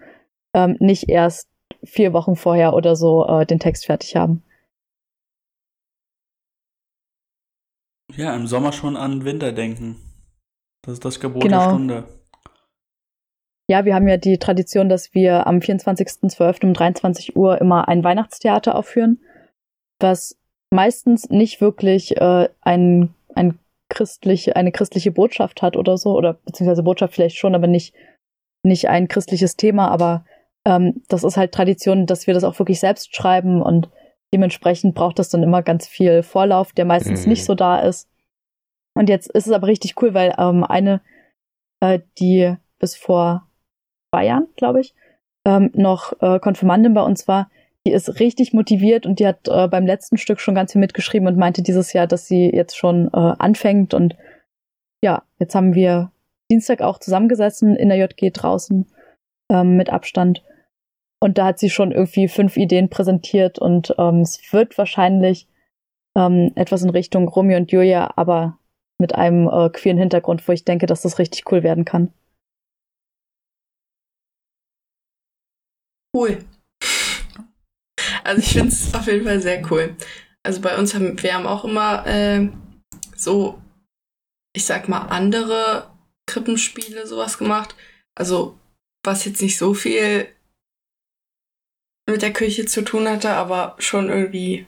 [0.55, 1.47] ähm, nicht erst
[1.83, 4.43] vier Wochen vorher oder so äh, den Text fertig haben.
[8.15, 9.97] Ja, im Sommer schon an Winter denken.
[10.81, 11.59] Das ist das Gebot genau.
[11.59, 12.03] der Stunde.
[13.69, 16.65] Ja, wir haben ja die Tradition, dass wir am 24.12.
[16.65, 19.21] um 23 Uhr immer ein Weihnachtstheater aufführen,
[19.99, 20.37] was
[20.71, 23.59] meistens nicht wirklich äh, ein, ein
[23.93, 27.93] christliche, eine christliche Botschaft hat oder so, oder beziehungsweise Botschaft vielleicht schon, aber nicht,
[28.63, 30.25] nicht ein christliches Thema, aber
[30.65, 33.89] ähm, das ist halt Tradition, dass wir das auch wirklich selbst schreiben und
[34.33, 37.29] dementsprechend braucht das dann immer ganz viel Vorlauf, der meistens mhm.
[37.29, 38.09] nicht so da ist.
[38.95, 41.01] Und jetzt ist es aber richtig cool, weil ähm, eine,
[41.81, 43.47] äh, die bis vor
[44.13, 44.95] zwei Jahren, glaube ich,
[45.45, 47.49] ähm, noch äh, Konfirmandin bei uns war,
[47.85, 51.27] die ist richtig motiviert und die hat äh, beim letzten Stück schon ganz viel mitgeschrieben
[51.27, 53.93] und meinte dieses Jahr, dass sie jetzt schon äh, anfängt.
[53.93, 54.15] Und
[55.03, 56.11] ja, jetzt haben wir
[56.49, 58.85] Dienstag auch zusammengesessen in der JG draußen
[59.51, 60.43] ähm, mit Abstand.
[61.19, 65.47] Und da hat sie schon irgendwie fünf Ideen präsentiert und ähm, es wird wahrscheinlich
[66.17, 68.57] ähm, etwas in Richtung Romeo und Julia, aber
[68.99, 72.13] mit einem äh, queeren Hintergrund, wo ich denke, dass das richtig cool werden kann.
[76.15, 76.37] Cool.
[78.23, 79.95] Also ich finde es auf jeden Fall sehr cool.
[80.43, 82.49] Also bei uns haben wir haben auch immer äh,
[83.15, 83.61] so,
[84.55, 85.89] ich sag mal, andere
[86.27, 87.75] Krippenspiele sowas gemacht.
[88.15, 88.57] Also
[89.05, 90.27] was jetzt nicht so viel
[92.09, 94.67] mit der Küche zu tun hatte, aber schon irgendwie,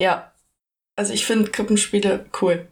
[0.00, 0.32] ja.
[0.96, 2.68] Also ich finde Krippenspiele cool.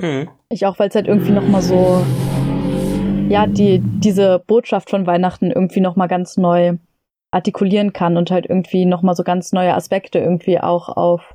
[0.00, 0.30] Mhm.
[0.50, 2.04] Ich auch, weil es halt irgendwie nochmal so
[3.30, 6.76] ja, die, diese Botschaft von Weihnachten irgendwie nochmal ganz neu
[7.32, 11.34] artikulieren kann und halt irgendwie nochmal so ganz neue Aspekte irgendwie auch auf,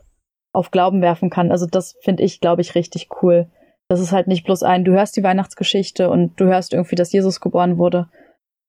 [0.53, 1.51] auf Glauben werfen kann.
[1.51, 3.49] Also das finde ich, glaube ich, richtig cool.
[3.89, 7.11] Das ist halt nicht bloß ein, du hörst die Weihnachtsgeschichte und du hörst irgendwie, dass
[7.11, 8.07] Jesus geboren wurde,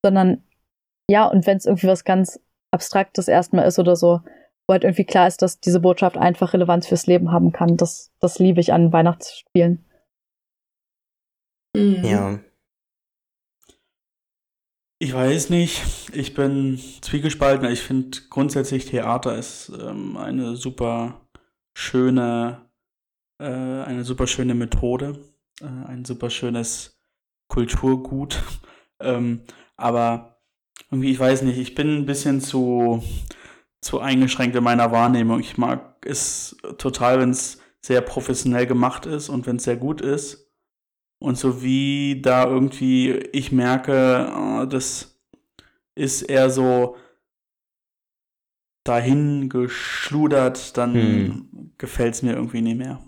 [0.03, 0.43] sondern
[1.09, 2.39] ja, und wenn es irgendwie was ganz
[2.73, 4.21] Abstraktes erstmal ist oder so,
[4.67, 8.11] wo halt irgendwie klar ist, dass diese Botschaft einfach Relevanz fürs Leben haben kann, das,
[8.19, 9.85] das liebe ich an Weihnachtsspielen.
[11.75, 12.03] Mhm.
[12.03, 12.39] Ja,
[15.01, 15.81] ich weiß nicht.
[16.13, 17.67] Ich bin zwiegespalten.
[17.71, 21.27] Ich finde grundsätzlich Theater ist ähm, eine super
[21.73, 22.69] schöne,
[23.39, 25.19] äh, eine super schöne Methode,
[25.59, 27.01] äh, ein super schönes
[27.47, 28.43] Kulturgut.
[29.01, 29.41] ähm,
[29.75, 30.39] aber
[30.91, 33.03] irgendwie, ich weiß nicht, ich bin ein bisschen zu,
[33.81, 35.39] zu eingeschränkt in meiner Wahrnehmung.
[35.39, 39.99] Ich mag es total, wenn es sehr professionell gemacht ist und wenn es sehr gut
[39.99, 40.40] ist.
[41.21, 45.21] Und so wie da irgendwie ich merke, äh, das
[45.93, 46.97] ist eher so
[48.83, 51.73] dahin geschludert, dann hm.
[51.77, 52.99] gefällt es mir irgendwie nicht mehr.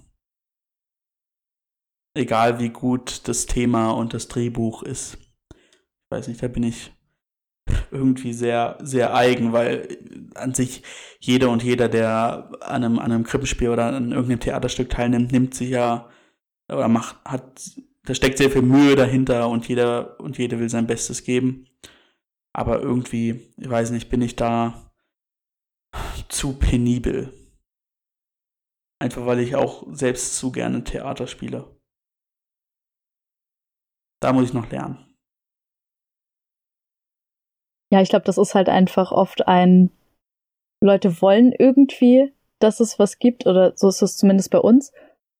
[2.16, 5.18] Egal wie gut das Thema und das Drehbuch ist.
[5.52, 6.92] Ich weiß nicht, da bin ich
[7.90, 9.98] irgendwie sehr, sehr eigen, weil
[10.36, 10.84] an sich
[11.20, 15.56] jeder und jeder, der an einem, an einem Krippenspiel oder an irgendeinem Theaterstück teilnimmt, nimmt
[15.56, 16.08] sich ja
[16.70, 17.72] oder macht, hat
[18.06, 21.68] da steckt sehr viel Mühe dahinter und jeder und jede will sein Bestes geben.
[22.54, 24.92] Aber irgendwie, ich weiß nicht, bin ich da
[26.28, 27.34] zu penibel.
[29.00, 31.80] Einfach weil ich auch selbst zu gerne Theater spiele.
[34.22, 35.14] Da muss ich noch lernen.
[37.92, 39.92] Ja, ich glaube, das ist halt einfach oft ein,
[40.82, 44.92] Leute wollen irgendwie, dass es was gibt, oder so ist es zumindest bei uns.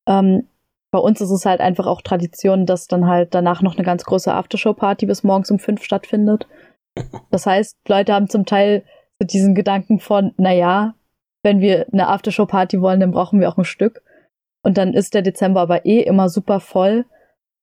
[0.08, 0.48] Ähm,
[0.94, 4.04] bei uns ist es halt einfach auch Tradition, dass dann halt danach noch eine ganz
[4.04, 6.48] große Aftershow-Party bis morgens um fünf stattfindet.
[7.32, 8.84] Das heißt, Leute haben zum Teil
[9.20, 10.94] so diesen Gedanken von, naja,
[11.42, 14.04] wenn wir eine Aftershow-Party wollen, dann brauchen wir auch ein Stück.
[14.62, 17.06] Und dann ist der Dezember aber eh immer super voll.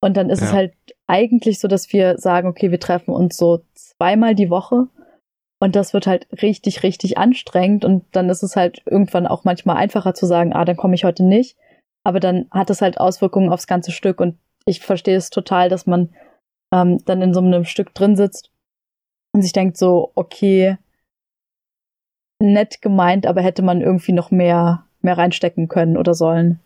[0.01, 0.49] Und dann ist ja.
[0.49, 0.75] es halt
[1.07, 4.88] eigentlich so, dass wir sagen, okay, wir treffen uns so zweimal die Woche.
[5.61, 7.85] Und das wird halt richtig, richtig anstrengend.
[7.85, 11.05] Und dann ist es halt irgendwann auch manchmal einfacher zu sagen, ah, dann komme ich
[11.05, 11.57] heute nicht
[12.05, 15.87] aber dann hat es halt Auswirkungen aufs ganze Stück und ich verstehe es total, dass
[15.87, 16.15] man
[16.73, 18.51] ähm, dann in so einem Stück drin sitzt
[19.33, 20.79] und sich denkt so, okay,
[22.41, 26.61] nett gemeint, aber hätte man irgendwie noch mehr, mehr reinstecken können oder sollen.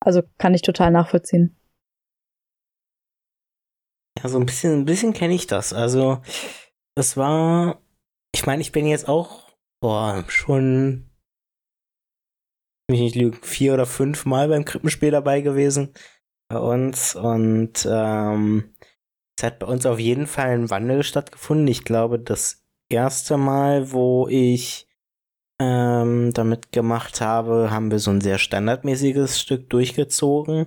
[0.00, 1.56] Also kann ich total nachvollziehen.
[4.22, 5.72] Ja, so ein bisschen, ein bisschen kenne ich das.
[5.72, 6.20] Also,
[6.94, 7.80] das war,
[8.34, 11.09] ich meine, ich bin jetzt auch, boah, schon
[12.90, 15.92] mich nicht lügen, vier oder fünf Mal beim Krippenspiel dabei gewesen
[16.48, 18.74] bei uns und ähm,
[19.40, 21.66] es hat bei uns auf jeden Fall ein Wandel stattgefunden.
[21.68, 24.86] Ich glaube, das erste Mal, wo ich
[25.58, 30.66] ähm, damit gemacht habe, haben wir so ein sehr standardmäßiges Stück durchgezogen.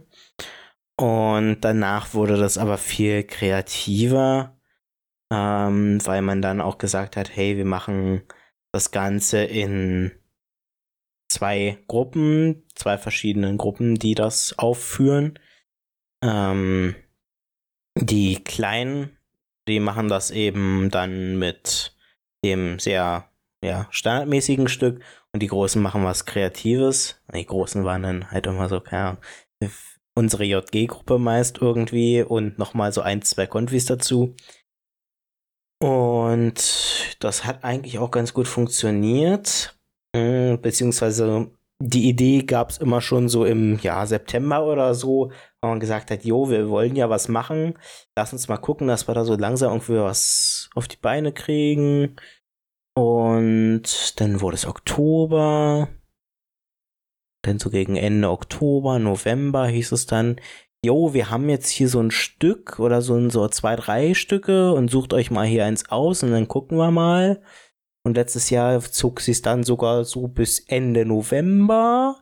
[0.98, 4.58] Und danach wurde das aber viel kreativer,
[5.32, 8.24] ähm, weil man dann auch gesagt hat, hey, wir machen
[8.72, 10.12] das Ganze in
[11.34, 15.40] zwei Gruppen, zwei verschiedenen Gruppen, die das aufführen.
[16.24, 16.96] Ähm,
[17.98, 19.18] die kleinen,
[19.68, 21.96] die machen das eben dann mit
[22.46, 23.30] dem sehr
[23.64, 27.22] ja, standardmäßigen Stück und die großen machen was Kreatives.
[27.34, 29.72] Die großen waren dann halt immer so, keine Ahnung,
[30.16, 34.36] unsere JG-Gruppe meist irgendwie und nochmal so ein, zwei Konfis dazu.
[35.80, 39.76] Und das hat eigentlich auch ganz gut funktioniert.
[40.14, 45.32] Äh, beziehungsweise die Idee gab es immer schon so im Jahr September oder so.
[45.62, 47.78] weil man gesagt hat, jo, wir wollen ja was machen.
[48.16, 52.16] Lass uns mal gucken, dass wir da so langsam irgendwie was auf die Beine kriegen.
[52.96, 55.90] Und dann wurde es Oktober.
[57.44, 60.38] Dann so gegen Ende Oktober, November hieß es dann,
[60.86, 64.90] jo, wir haben jetzt hier so ein Stück oder so, so zwei, drei Stücke und
[64.90, 67.42] sucht euch mal hier eins aus und dann gucken wir mal.
[68.06, 72.18] Und letztes Jahr zog sie es dann sogar so bis Ende November.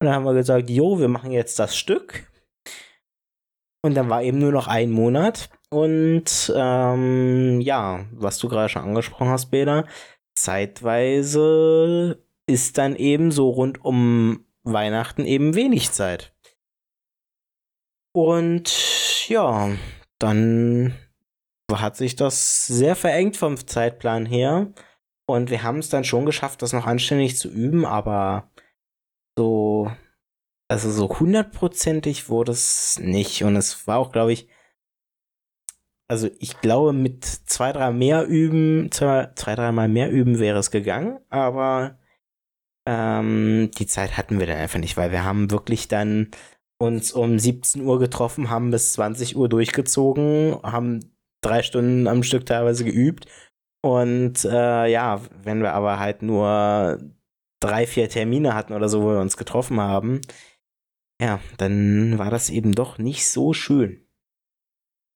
[0.00, 2.30] Und dann haben wir gesagt, jo, wir machen jetzt das Stück.
[3.82, 5.50] Und dann war eben nur noch ein Monat.
[5.70, 9.86] Und ähm, ja, was du gerade schon angesprochen hast, Beda,
[10.34, 16.34] zeitweise ist dann eben so rund um Weihnachten eben wenig Zeit.
[18.12, 19.70] Und ja,
[20.18, 20.94] dann
[21.72, 24.72] hat sich das sehr verengt vom Zeitplan her.
[25.34, 28.50] Und wir haben es dann schon geschafft, das noch anständig zu üben, aber
[29.38, 29.90] so,
[30.68, 33.42] also so hundertprozentig wurde es nicht.
[33.44, 34.48] Und es war auch, glaube ich,
[36.08, 40.72] also ich glaube, mit zwei, drei mehr üben, zwei, zwei dreimal mehr üben wäre es
[40.72, 42.00] gegangen, aber
[42.86, 46.32] ähm, die Zeit hatten wir dann einfach nicht, weil wir haben wirklich dann
[46.78, 52.46] uns um 17 Uhr getroffen, haben bis 20 Uhr durchgezogen, haben drei Stunden am Stück
[52.46, 53.26] teilweise geübt.
[53.82, 57.00] Und äh, ja, wenn wir aber halt nur
[57.60, 60.20] drei, vier Termine hatten oder so, wo wir uns getroffen haben,
[61.20, 64.06] ja, dann war das eben doch nicht so schön.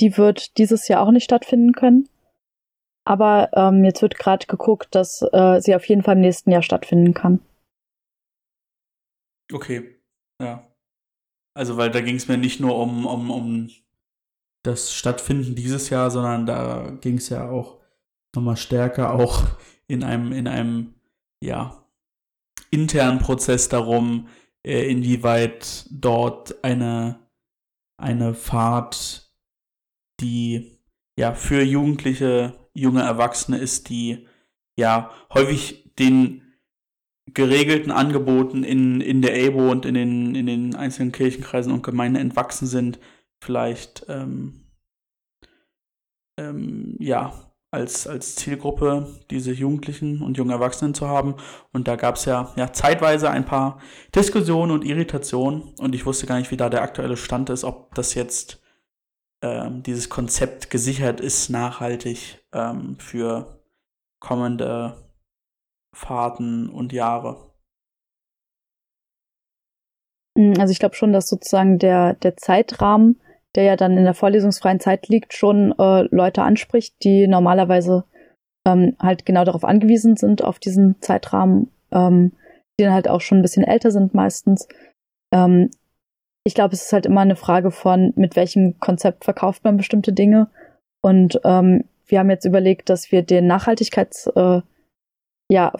[0.00, 2.08] Die wird dieses Jahr auch nicht stattfinden können.
[3.08, 6.60] Aber ähm, jetzt wird gerade geguckt, dass äh, sie auf jeden Fall im nächsten Jahr
[6.60, 7.40] stattfinden kann.
[9.50, 9.98] Okay,
[10.42, 10.70] ja.
[11.56, 13.70] Also, weil da ging es mir nicht nur um, um, um
[14.62, 17.80] das Stattfinden dieses Jahr, sondern da ging es ja auch
[18.36, 19.46] nochmal stärker auch
[19.86, 20.94] in einem, in einem,
[21.42, 21.82] ja,
[22.70, 24.28] internen Prozess darum,
[24.66, 27.26] äh, inwieweit dort eine,
[27.96, 29.32] eine Fahrt,
[30.20, 30.78] die
[31.18, 34.26] ja für Jugendliche, junge Erwachsene ist, die
[34.76, 36.42] ja häufig den
[37.34, 42.16] geregelten Angeboten in, in der EBO und in den, in den einzelnen Kirchenkreisen und Gemeinden
[42.16, 42.98] entwachsen sind,
[43.42, 44.68] vielleicht ähm,
[46.38, 47.32] ähm, ja,
[47.70, 51.34] als, als Zielgruppe diese Jugendlichen und jungen Erwachsenen zu haben.
[51.72, 53.78] Und da gab es ja, ja zeitweise ein paar
[54.14, 55.74] Diskussionen und Irritationen.
[55.78, 58.62] Und ich wusste gar nicht, wie da der aktuelle Stand ist, ob das jetzt
[59.42, 63.62] ähm, dieses Konzept gesichert ist, nachhaltig ähm, für
[64.20, 65.10] kommende
[65.94, 67.52] Fahrten und Jahre.
[70.36, 73.20] Hm, also ich glaube schon, dass sozusagen der, der Zeitrahmen
[73.54, 78.04] der ja dann in der vorlesungsfreien Zeit liegt, schon äh, Leute anspricht, die normalerweise
[78.66, 82.32] ähm, halt genau darauf angewiesen sind, auf diesen Zeitrahmen, ähm,
[82.78, 84.68] die dann halt auch schon ein bisschen älter sind meistens.
[85.32, 85.70] Ähm,
[86.48, 90.14] ich glaube, es ist halt immer eine Frage von, mit welchem Konzept verkauft man bestimmte
[90.14, 90.48] Dinge.
[91.02, 95.72] Und ähm, wir haben jetzt überlegt, dass wir den Nachhaltigkeitsfaktor äh, ja,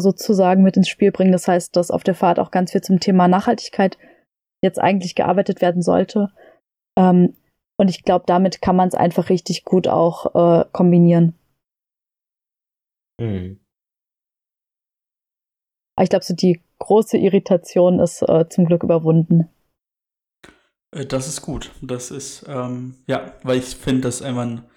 [0.00, 1.30] sozusagen mit ins Spiel bringen.
[1.30, 3.98] Das heißt, dass auf der Fahrt auch ganz viel zum Thema Nachhaltigkeit
[4.62, 6.30] jetzt eigentlich gearbeitet werden sollte.
[6.98, 7.36] Ähm,
[7.78, 11.34] und ich glaube, damit kann man es einfach richtig gut auch äh, kombinieren.
[13.20, 13.60] Mhm.
[15.96, 19.50] Aber ich glaube, so die große Irritation ist äh, zum Glück überwunden.
[20.94, 21.70] Äh, das ist gut.
[21.82, 24.70] Das ist, ähm, ja, weil ich finde, das ist einfach ein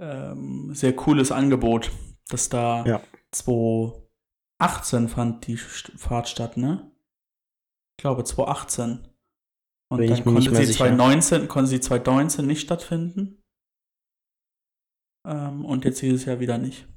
[0.00, 1.90] ähm, sehr cooles Angebot,
[2.28, 3.02] dass da ja.
[3.32, 6.90] 2018 fand die Fahrt statt, ne?
[7.98, 9.08] Ich glaube 2018.
[9.88, 13.42] Und Bin dann konnte sie, 2019, konnte sie 2019 nicht stattfinden.
[15.26, 16.88] Ähm, und jetzt dieses Jahr wieder nicht.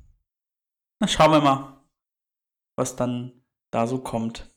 [0.99, 1.85] Na, schauen wir mal,
[2.75, 4.49] was dann da so kommt.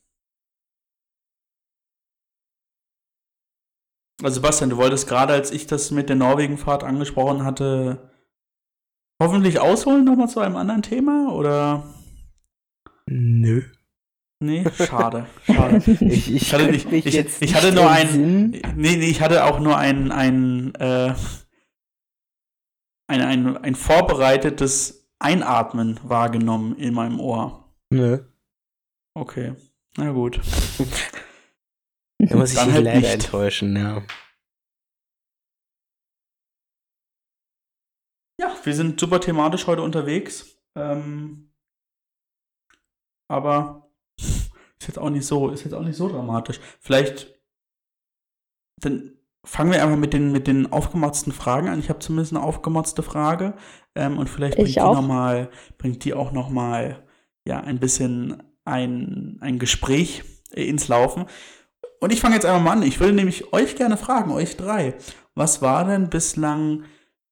[4.23, 8.09] Also Sebastian, du wolltest gerade, als ich das mit der Norwegenfahrt angesprochen hatte,
[9.21, 11.93] hoffentlich ausholen nochmal zu einem anderen Thema, oder?
[13.05, 13.63] Nö.
[14.39, 15.27] Nee, schade.
[15.45, 15.81] schade.
[16.01, 18.07] Ich, ich, hatte, ich, jetzt ich nicht hatte nur ein.
[18.07, 18.51] entsinnen.
[18.75, 21.13] Nee, nee, ich hatte auch nur ein, ein, äh,
[23.07, 27.73] ein, ein, ein vorbereitetes Einatmen wahrgenommen in meinem Ohr.
[27.89, 28.19] Nö.
[29.13, 29.53] Okay.
[29.97, 30.39] Na gut.
[32.29, 33.13] Da muss ich Dann halt leider nicht.
[33.13, 34.01] enttäuschen, ja.
[38.39, 40.57] Ja, wir sind super thematisch heute unterwegs.
[40.75, 41.53] Ähm,
[43.29, 46.59] aber ist jetzt auch nicht so, ist jetzt auch nicht so dramatisch.
[46.79, 47.33] Vielleicht
[48.81, 51.79] dann fangen wir einfach mit den, mit den aufgemotzten Fragen an.
[51.79, 53.55] Ich habe zumindest eine aufgemotzte Frage.
[53.95, 54.95] Ähm, und vielleicht bringt Ich die auch.
[54.95, 57.05] noch mal, bringt die auch noch mal
[57.47, 61.25] ja, ein bisschen ein, ein Gespräch äh, ins Laufen.
[62.03, 62.83] Und ich fange jetzt einfach mal an.
[62.83, 64.95] Ich würde nämlich euch gerne fragen, euch drei.
[65.35, 66.83] Was war denn bislang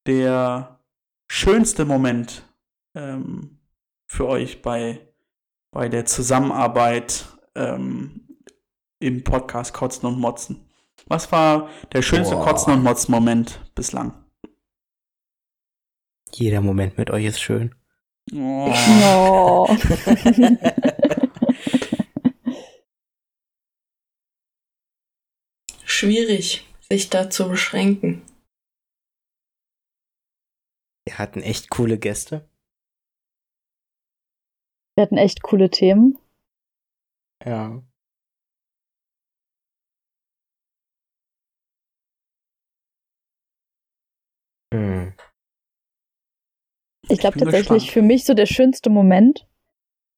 [0.07, 0.79] der
[1.27, 2.43] schönste Moment
[2.95, 3.59] ähm,
[4.07, 5.01] für euch bei,
[5.71, 8.29] bei der Zusammenarbeit ähm,
[8.99, 10.71] im Podcast Kotzen und Motzen?
[11.05, 12.45] Was war der schönste Boah.
[12.45, 14.23] Kotzen und Motzen-Moment bislang?
[16.31, 17.75] Jeder Moment mit euch ist schön.
[18.33, 18.73] Oh.
[19.03, 19.67] Oh.
[26.01, 28.23] Schwierig, sich da zu beschränken.
[31.05, 32.49] Wir hatten echt coole Gäste.
[34.95, 36.17] Wir hatten echt coole Themen.
[37.45, 37.83] Ja.
[44.73, 45.13] Hm.
[47.09, 47.91] Ich glaube tatsächlich gespannt.
[47.91, 49.47] für mich so der schönste Moment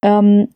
[0.01, 0.55] ähm,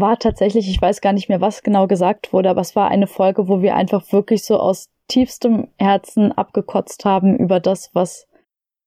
[0.00, 3.06] war tatsächlich, ich weiß gar nicht mehr, was genau gesagt wurde, aber es war eine
[3.06, 8.26] Folge, wo wir einfach wirklich so aus tiefstem Herzen abgekotzt haben über das, was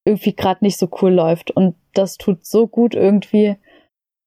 [0.05, 1.51] irgendwie gerade nicht so cool läuft.
[1.51, 3.57] Und das tut so gut irgendwie,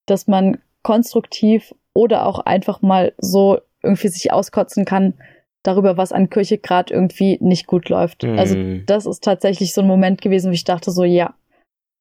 [0.06, 5.14] dass man konstruktiv oder auch einfach mal so irgendwie sich auskotzen kann
[5.62, 8.24] darüber, was an Kirche gerade irgendwie nicht gut läuft.
[8.24, 8.84] Also Hm.
[8.86, 11.34] das ist tatsächlich so ein Moment gewesen, wo ich dachte so, ja,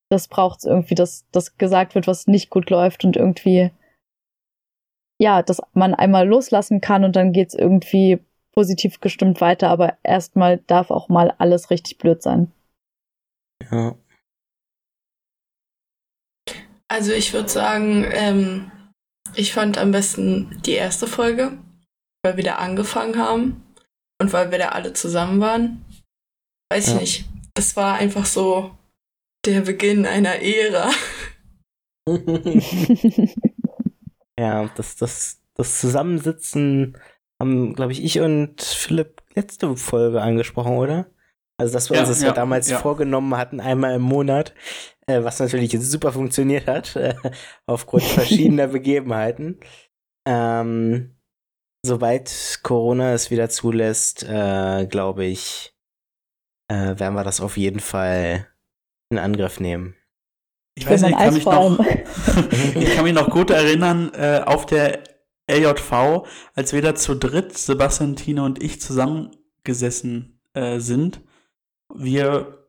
[0.09, 3.71] das braucht's irgendwie, dass das gesagt wird, was nicht gut läuft und irgendwie,
[5.21, 8.19] ja, dass man einmal loslassen kann und dann geht's irgendwie
[8.53, 12.51] positiv gestimmt weiter, aber erstmal darf auch mal alles richtig blöd sein.
[13.71, 13.95] Ja.
[16.87, 18.71] Also ich würde sagen, ähm,
[19.35, 21.57] ich fand am besten die erste Folge,
[22.23, 23.63] weil wir da angefangen haben
[24.19, 25.85] und weil wir da alle zusammen waren.
[26.71, 26.95] Weiß Ja.
[26.95, 27.25] ich nicht.
[27.55, 28.71] Es war einfach so
[29.45, 30.89] der Beginn einer Ära.
[34.41, 36.97] ja, das, das, das Zusammensitzen
[37.39, 41.11] haben, glaube ich, ich und Philipp letzte Folge angesprochen, oder?
[41.59, 42.79] Also, dass wir Ja, uns das ja, damals ja.
[42.79, 44.55] vorgenommen hatten, einmal im Monat,
[45.05, 47.13] äh, was natürlich jetzt super funktioniert hat, äh,
[47.67, 49.59] aufgrund verschiedener Begebenheiten.
[50.27, 51.17] Ähm,
[51.85, 55.75] sobald Corona es wieder zulässt, äh, glaube ich,
[56.67, 58.47] äh, werden wir das auf jeden Fall
[59.11, 59.95] in Angriff nehmen.
[60.75, 61.79] Ich weiß nicht, ich kann mich noch,
[62.75, 65.03] ich kann mich noch gut erinnern, äh, auf der
[65.49, 71.21] LJV, als wir da zu dritt, Sebastian, Tine und ich, zusammengesessen äh, sind,
[71.93, 72.65] wir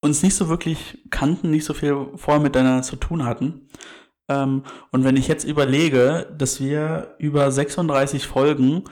[0.00, 3.68] uns nicht so wirklich kannten, nicht so viel vorher miteinander zu tun hatten.
[4.28, 8.84] Ähm, und wenn ich jetzt überlege, dass wir über 36 Folgen,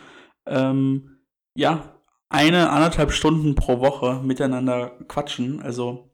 [0.46, 1.18] ähm,
[1.55, 1.96] ja,
[2.29, 6.12] eine, anderthalb Stunden pro Woche miteinander quatschen, also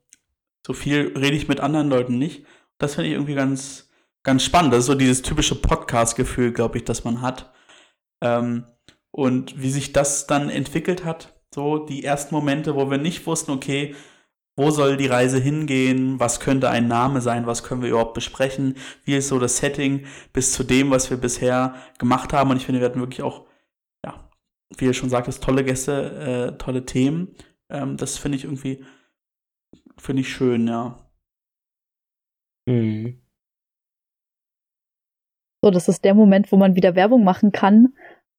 [0.69, 2.45] so viel rede ich mit anderen Leuten nicht.
[2.77, 3.89] Das finde ich irgendwie ganz,
[4.23, 4.75] ganz spannend.
[4.75, 7.55] Das ist so dieses typische Podcast-Gefühl, glaube ich, das man hat.
[8.23, 8.67] Ähm,
[9.11, 13.51] und wie sich das dann entwickelt hat, so die ersten Momente, wo wir nicht wussten,
[13.51, 13.95] okay,
[14.57, 18.77] wo soll die Reise hingehen, was könnte ein Name sein, was können wir überhaupt besprechen,
[19.05, 20.05] wie ist so das Setting
[20.35, 22.51] bis zu dem, was wir bisher gemacht haben.
[22.51, 23.47] Und ich finde, wir hatten wirklich auch,
[24.05, 24.29] ja,
[24.77, 27.35] wie ihr schon sagtest, tolle Gäste, äh, tolle Themen.
[27.71, 28.85] Ähm, das finde ich irgendwie,
[29.99, 30.99] finde ich schön, ja.
[32.69, 33.21] Mhm.
[35.63, 37.95] So, das ist der Moment, wo man wieder Werbung machen kann.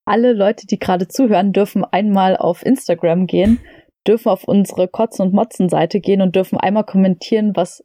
[0.05, 3.59] Alle Leute, die gerade zuhören, dürfen einmal auf Instagram gehen,
[4.07, 7.83] dürfen auf unsere Kotzen- und Motzen-Seite gehen und dürfen einmal kommentieren, was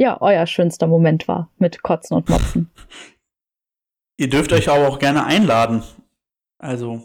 [0.00, 2.70] ja euer schönster Moment war mit Kotzen und Motzen.
[4.20, 5.82] Ihr dürft euch aber auch gerne einladen.
[6.58, 7.02] Also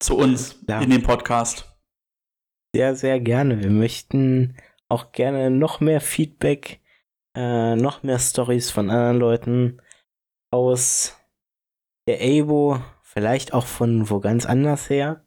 [0.00, 0.80] zu uns Ja.
[0.80, 1.74] in den Podcast.
[2.74, 3.62] Sehr, sehr gerne.
[3.62, 4.56] Wir möchten
[4.92, 6.80] auch gerne noch mehr Feedback,
[7.34, 9.82] äh, noch mehr Stories von anderen Leuten
[10.52, 11.16] aus
[12.06, 15.24] der ABO, vielleicht auch von wo ganz anders her.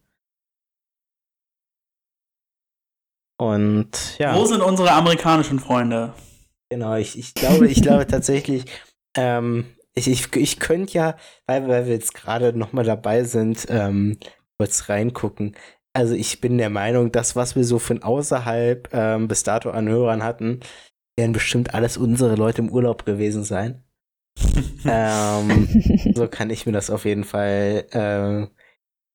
[3.38, 6.13] Und ja, Wo sind unsere amerikanischen Freunde?
[6.70, 8.66] genau, ich, ich glaube, ich glaube tatsächlich,
[9.18, 14.20] ähm, ich, ich, ich könnte ja, weil, weil wir jetzt gerade nochmal dabei sind, ähm,
[14.57, 15.55] kurz reingucken.
[15.95, 19.87] Also ich bin der Meinung, das, was wir so von außerhalb ähm, bis dato an
[19.87, 20.59] Hörern hatten,
[21.17, 23.81] werden bestimmt alles unsere Leute im Urlaub gewesen sein.
[24.85, 25.69] ähm,
[26.13, 28.53] so kann ich mir das auf jeden Fall äh,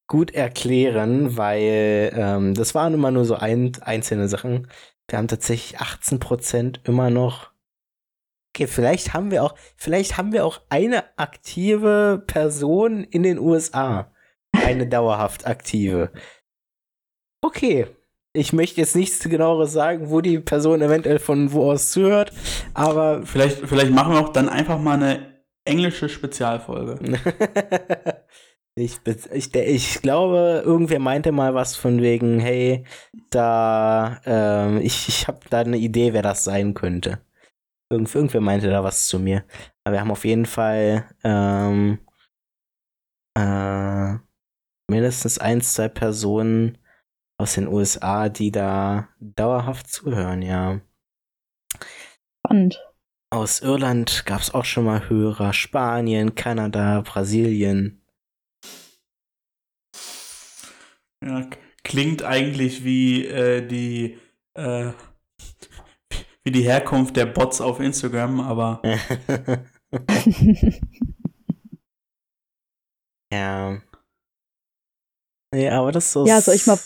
[0.09, 4.67] gut erklären, weil ähm, das waren immer nur so ein, einzelne Sachen.
[5.07, 7.51] Wir haben tatsächlich 18% immer noch.
[8.55, 14.11] Okay, vielleicht haben wir auch, vielleicht haben wir auch eine aktive Person in den USA.
[14.53, 16.11] Eine dauerhaft aktive.
[17.43, 17.87] Okay.
[18.33, 22.33] Ich möchte jetzt nichts genaueres sagen, wo die Person eventuell von wo aus zuhört,
[22.75, 23.27] aber.
[23.27, 27.01] Vielleicht, vielleicht machen wir auch dann einfach mal eine englische Spezialfolge.
[28.77, 29.01] ich,
[29.33, 32.85] ich, ich glaube, irgendwer meinte mal was von wegen, hey,
[33.31, 37.21] da, ähm, ich, ich habe da eine Idee, wer das sein könnte.
[37.91, 39.45] Irgend, irgendwer meinte da was zu mir.
[39.83, 41.99] Aber wir haben auf jeden Fall ähm,
[43.37, 44.15] äh,
[44.89, 46.79] mindestens ein, zwei Personen
[47.41, 50.83] aus den USA, die da dauerhaft zuhören, ja.
[52.45, 52.87] Spannend.
[53.33, 58.05] Aus Irland gab es auch schon mal Hörer, Spanien, Kanada, Brasilien.
[61.25, 61.49] Ja,
[61.83, 64.19] klingt eigentlich wie äh, die
[64.55, 64.93] äh,
[66.45, 68.83] wie die Herkunft der Bots auf Instagram, aber
[73.33, 73.81] ja.
[75.55, 76.27] Nee, aber das ist so.
[76.27, 76.79] Ja, soll ich mal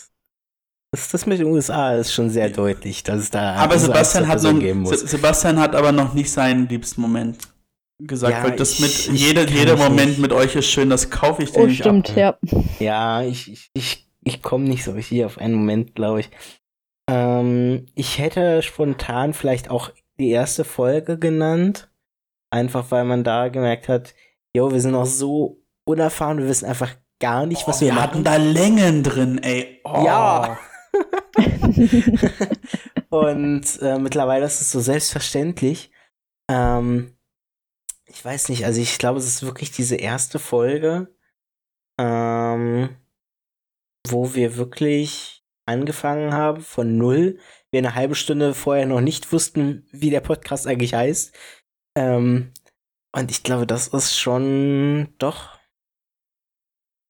[0.94, 3.54] das, das mit den USA ist schon sehr deutlich, dass es da.
[3.54, 7.38] Aber Sebastian hat, noch, Sebastian hat aber noch nicht seinen liebsten Moment
[7.98, 10.20] gesagt, ja, weil das mit jeder, jeder Moment nicht.
[10.20, 12.38] mit euch ist schön, das kaufe ich dir oh, nicht stimmt, ab.
[12.42, 12.62] ja.
[12.78, 16.30] Ja, ich, ich, ich, ich komme nicht so richtig auf einen Moment, glaube ich.
[17.10, 21.90] Ähm, ich hätte spontan vielleicht auch die erste Folge genannt.
[22.50, 24.14] Einfach weil man da gemerkt hat,
[24.54, 27.94] jo, wir sind noch so unerfahren, wir wissen einfach gar nicht, was oh, wir, wir
[27.94, 28.04] machen.
[28.04, 29.80] hatten da Längen drin, ey.
[29.84, 30.04] Oh.
[30.04, 30.58] Ja.
[33.10, 35.90] und äh, mittlerweile ist es so selbstverständlich.
[36.50, 37.16] Ähm,
[38.06, 41.14] ich weiß nicht, also ich glaube, es ist wirklich diese erste Folge,
[41.98, 42.96] ähm,
[44.06, 47.38] wo wir wirklich angefangen haben von null.
[47.70, 51.34] Wir eine halbe Stunde vorher noch nicht wussten, wie der Podcast eigentlich heißt.
[51.96, 52.52] Ähm,
[53.14, 55.58] und ich glaube, das ist schon doch.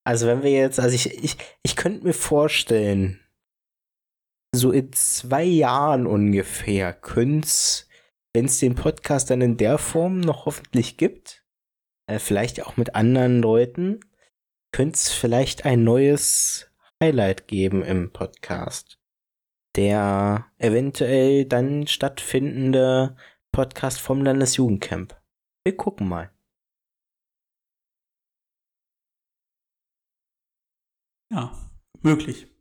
[0.06, 3.23] Also wenn wir jetzt, also ich, ich, ich könnte mir vorstellen,
[4.54, 7.88] so in zwei Jahren ungefähr könnte es,
[8.32, 11.44] wenn es den Podcast dann in der Form noch hoffentlich gibt,
[12.06, 14.00] äh, vielleicht auch mit anderen Leuten,
[14.72, 16.70] könnte es vielleicht ein neues
[17.02, 18.98] Highlight geben im Podcast.
[19.76, 23.16] Der eventuell dann stattfindende
[23.52, 25.20] Podcast vom Landesjugendcamp.
[25.64, 26.30] Wir gucken mal.
[31.32, 31.52] Ja,
[32.02, 32.53] möglich.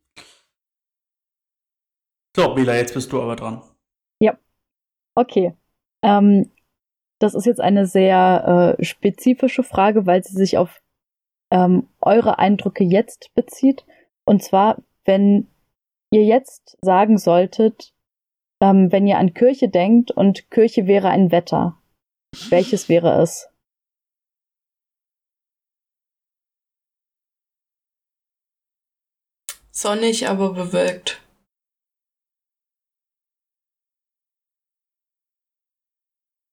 [2.36, 3.62] So, Bela, jetzt bist du aber dran.
[4.20, 4.36] Ja.
[5.14, 5.54] Okay.
[6.02, 6.50] Ähm,
[7.20, 10.82] das ist jetzt eine sehr äh, spezifische Frage, weil sie sich auf
[11.52, 13.84] ähm, eure Eindrücke jetzt bezieht.
[14.24, 15.46] Und zwar, wenn
[16.10, 17.94] ihr jetzt sagen solltet,
[18.60, 21.78] ähm, wenn ihr an Kirche denkt und Kirche wäre ein Wetter,
[22.50, 23.48] welches wäre es?
[29.70, 31.23] Sonnig, aber bewölkt.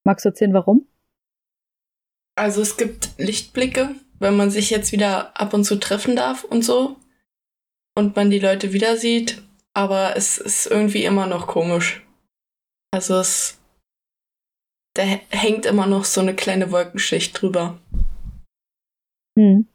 [0.04, 0.88] Magst du erzählen, warum?
[2.36, 6.64] Also es gibt Lichtblicke, wenn man sich jetzt wieder ab und zu treffen darf und
[6.64, 6.96] so
[7.96, 9.44] und man die Leute wieder sieht,
[9.74, 12.06] aber es ist irgendwie immer noch komisch.
[12.92, 13.62] Also es
[14.94, 17.80] da hängt immer noch so eine kleine Wolkenschicht drüber.
[19.38, 19.68] Hm.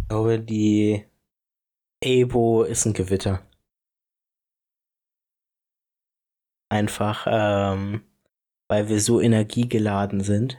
[0.00, 1.04] Ich glaube, die
[2.02, 3.46] Ebo ist ein Gewitter.
[6.70, 8.02] Einfach, ähm,
[8.68, 10.56] weil wir so energiegeladen sind.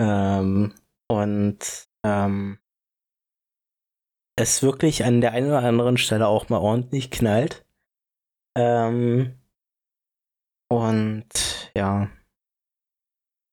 [0.00, 0.74] Ähm,
[1.08, 2.58] und ähm,
[4.38, 7.64] es wirklich an der einen oder anderen Stelle auch mal ordentlich knallt.
[8.56, 9.38] Ähm,
[10.70, 12.10] und ja.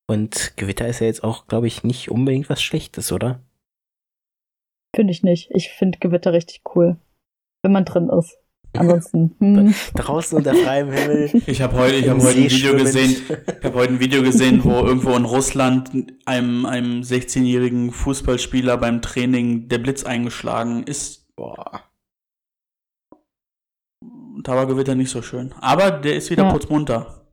[0.09, 3.41] Und Gewitter ist ja jetzt auch, glaube ich, nicht unbedingt was Schlechtes, oder?
[4.95, 5.49] Finde ich nicht.
[5.51, 6.97] Ich finde Gewitter richtig cool,
[7.63, 8.37] wenn man drin ist.
[8.77, 9.35] Ansonsten.
[9.39, 9.73] Hm.
[9.95, 11.41] Draußen unter freiem Himmel.
[11.45, 13.11] Ich habe heute, ich hab heute ein Video gesehen.
[13.59, 15.91] Ich habe heute ein Video gesehen, wo irgendwo in Russland
[16.25, 21.35] einem, einem 16-jährigen Fußballspieler beim Training der Blitz eingeschlagen ist.
[21.35, 21.83] Boah.
[24.41, 25.53] Da war Gewitter nicht so schön.
[25.61, 26.51] Aber der ist wieder ja.
[26.51, 27.27] putzmunter.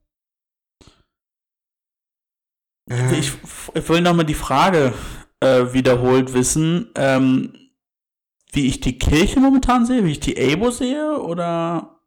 [3.18, 3.32] ich,
[3.74, 4.92] ich will nochmal die Frage
[5.40, 7.52] äh, wiederholt wissen, ähm,
[8.52, 12.00] wie ich die Kirche momentan sehe, wie ich die ABO sehe, oder?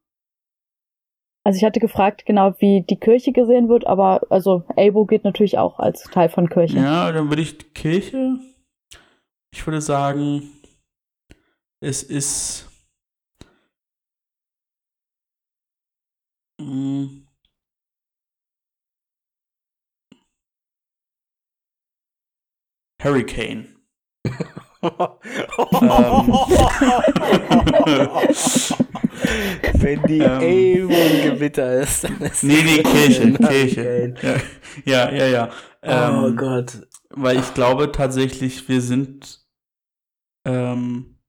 [1.46, 5.58] Also ich hatte gefragt, genau, wie die Kirche gesehen wird, aber also ABO geht natürlich
[5.58, 6.78] auch als Teil von Kirche.
[6.78, 8.40] Ja, dann würde ich die Kirche,
[9.54, 10.50] ich würde sagen,
[11.82, 12.70] es ist
[16.62, 17.24] mh,
[23.02, 23.68] Hurricane.
[29.76, 30.90] Wenn die Ähm.
[30.90, 34.16] Ein Gewitter ist, dann ist Nee, nee, Kirche, Kirche.
[34.86, 35.28] Ja, ja, ja.
[35.28, 35.50] ja.
[35.84, 36.88] Oh Ähm, Gott.
[37.10, 39.46] Weil ich glaube tatsächlich, wir sind
[40.46, 41.20] ähm,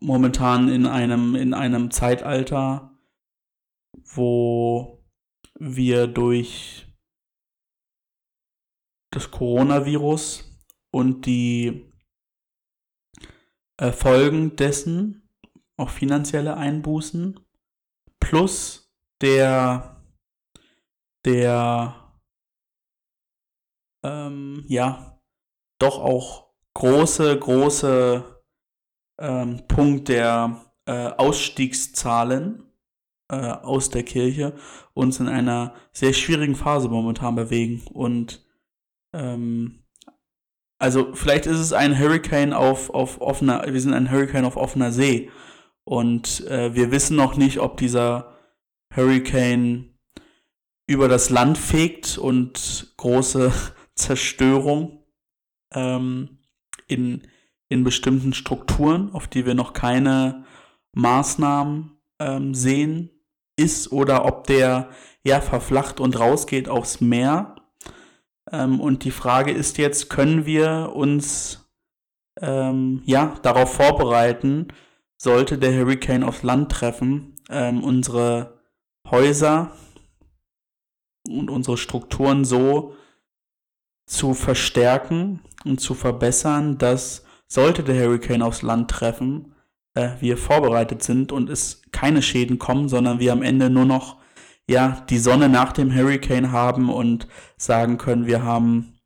[0.00, 2.96] momentan in einem, in einem Zeitalter,
[4.04, 5.04] wo
[5.58, 6.86] wir durch
[9.10, 10.53] das Coronavirus
[10.94, 11.92] und die
[13.78, 15.28] äh, Folgen dessen,
[15.76, 17.40] auch finanzielle Einbußen,
[18.20, 20.00] plus der,
[21.24, 22.14] der
[24.04, 25.20] ähm, ja,
[25.80, 28.44] doch auch große, große
[29.18, 32.72] ähm, Punkt der äh, Ausstiegszahlen
[33.32, 34.56] äh, aus der Kirche
[34.92, 37.82] uns in einer sehr schwierigen Phase momentan bewegen.
[37.92, 38.46] Und
[39.12, 39.83] ähm,
[40.84, 44.92] also vielleicht ist es ein Hurricane auf, auf offener, wir sind ein Hurricane auf offener
[44.92, 45.30] See.
[45.84, 48.34] Und äh, wir wissen noch nicht, ob dieser
[48.94, 49.98] Hurricane
[50.86, 53.50] über das Land fegt und große
[53.94, 55.06] Zerstörung
[55.72, 56.40] ähm,
[56.86, 57.22] in,
[57.70, 60.44] in bestimmten Strukturen, auf die wir noch keine
[60.92, 63.08] Maßnahmen ähm, sehen,
[63.56, 64.90] ist oder ob der
[65.22, 67.53] ja verflacht und rausgeht aufs Meer.
[68.50, 71.70] Ähm, und die Frage ist jetzt, können wir uns
[72.40, 74.68] ähm, ja darauf vorbereiten,
[75.16, 78.60] sollte der Hurricane aufs Land treffen, ähm, unsere
[79.08, 79.72] Häuser
[81.28, 82.96] und unsere Strukturen so
[84.06, 89.54] zu verstärken und zu verbessern, dass sollte der Hurricane aufs Land treffen,
[89.94, 94.18] äh, wir vorbereitet sind und es keine Schäden kommen, sondern wir am Ende nur noch
[94.68, 98.98] ja die Sonne nach dem Hurricane haben und sagen können, wir haben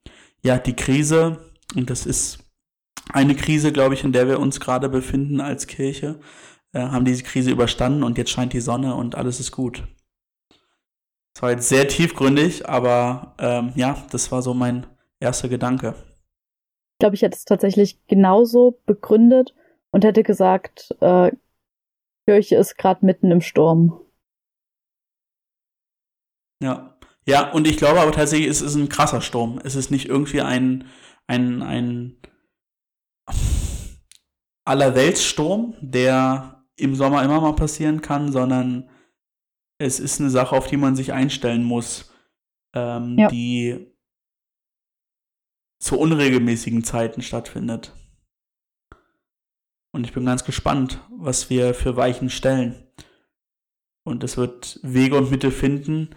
[0.42, 1.38] ja die Krise
[1.74, 2.38] und das ist
[3.12, 6.20] eine Krise, glaube ich, in der wir uns gerade befinden als Kirche,
[6.72, 9.84] äh, haben diese Krise überstanden und jetzt scheint die Sonne und alles ist gut.
[11.34, 14.86] Das war jetzt sehr tiefgründig, aber ähm, ja, das war so mein
[15.20, 15.94] erster Gedanke.
[16.94, 19.54] Ich glaube, ich hätte es tatsächlich genauso begründet
[19.90, 21.30] und hätte gesagt, äh,
[22.26, 24.00] Kirche ist gerade mitten im Sturm.
[26.62, 26.98] Ja.
[27.26, 29.60] Ja, und ich glaube aber tatsächlich, es ist ein krasser Sturm.
[29.62, 30.86] Es ist nicht irgendwie ein,
[31.26, 32.16] ein, ein
[34.64, 38.88] Allerweltssturm, der im Sommer immer mal passieren kann, sondern
[39.78, 42.12] es ist eine Sache, auf die man sich einstellen muss,
[42.74, 43.28] ähm, Ja.
[43.28, 43.94] die
[45.80, 47.94] zu unregelmäßigen Zeiten stattfindet.
[49.92, 52.90] Und ich bin ganz gespannt, was wir für Weichen stellen.
[54.04, 56.14] Und es wird Wege und Mittel finden,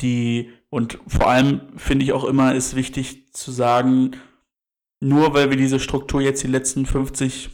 [0.00, 4.12] die, und vor allem finde ich auch immer, ist wichtig zu sagen,
[5.00, 7.50] nur weil wir diese Struktur jetzt die letzten 50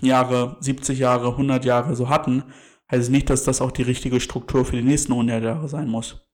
[0.00, 2.44] Jahre, 70 Jahre, 100 Jahre so hatten,
[2.90, 5.88] heißt es nicht, dass das auch die richtige Struktur für die nächsten 100 Jahre sein
[5.88, 6.26] muss.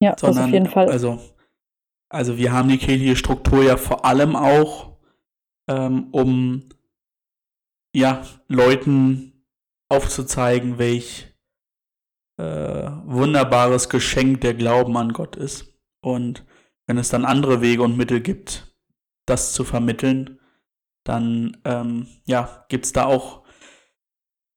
[0.00, 0.90] Ja, das auf jeden Fall.
[0.90, 1.20] Also,
[2.08, 4.98] also wir haben die kirchliche Struktur ja vor allem auch,
[5.68, 6.68] ähm, um
[7.94, 9.46] ja, Leuten
[9.88, 11.31] aufzuzeigen, welch
[12.42, 15.72] äh, wunderbares Geschenk der Glauben an Gott ist.
[16.00, 16.44] Und
[16.86, 18.74] wenn es dann andere Wege und Mittel gibt,
[19.26, 20.40] das zu vermitteln,
[21.04, 23.42] dann ähm, ja, gibt es da auch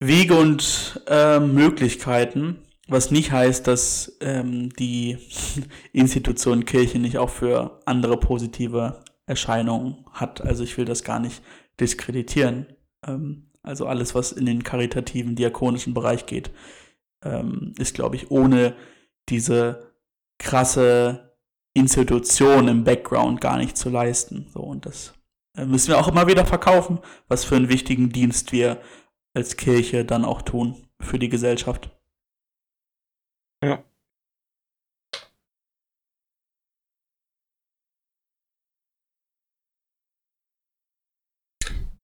[0.00, 2.58] Wege und äh, Möglichkeiten,
[2.88, 5.18] was nicht heißt, dass ähm, die
[5.92, 10.40] Institution Kirche nicht auch für andere positive Erscheinungen hat.
[10.40, 11.42] Also ich will das gar nicht
[11.80, 12.66] diskreditieren.
[13.06, 16.50] Ähm, also alles, was in den karitativen, diakonischen Bereich geht,
[17.26, 18.74] ähm, ist, glaube ich, ohne
[19.28, 19.92] diese
[20.38, 21.36] krasse
[21.74, 24.48] Institution im Background gar nicht zu leisten.
[24.52, 25.14] So, und das
[25.56, 28.80] äh, müssen wir auch immer wieder verkaufen, was für einen wichtigen Dienst wir
[29.34, 31.90] als Kirche dann auch tun für die Gesellschaft.
[33.62, 33.82] Ja.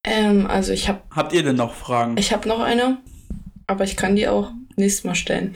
[0.05, 2.17] Ähm, also ich habe Habt ihr denn noch Fragen?
[2.17, 2.99] ich hab noch eine,
[3.67, 5.55] aber ich kann die auch nächstes Mal stellen.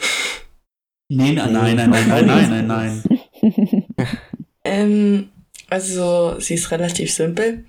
[1.09, 3.03] Nee, nein, nein, nein, nein, nein, nein, nein,
[3.43, 3.87] nein.
[4.67, 5.29] Ähm,
[5.71, 7.65] also, sie ist relativ simpel.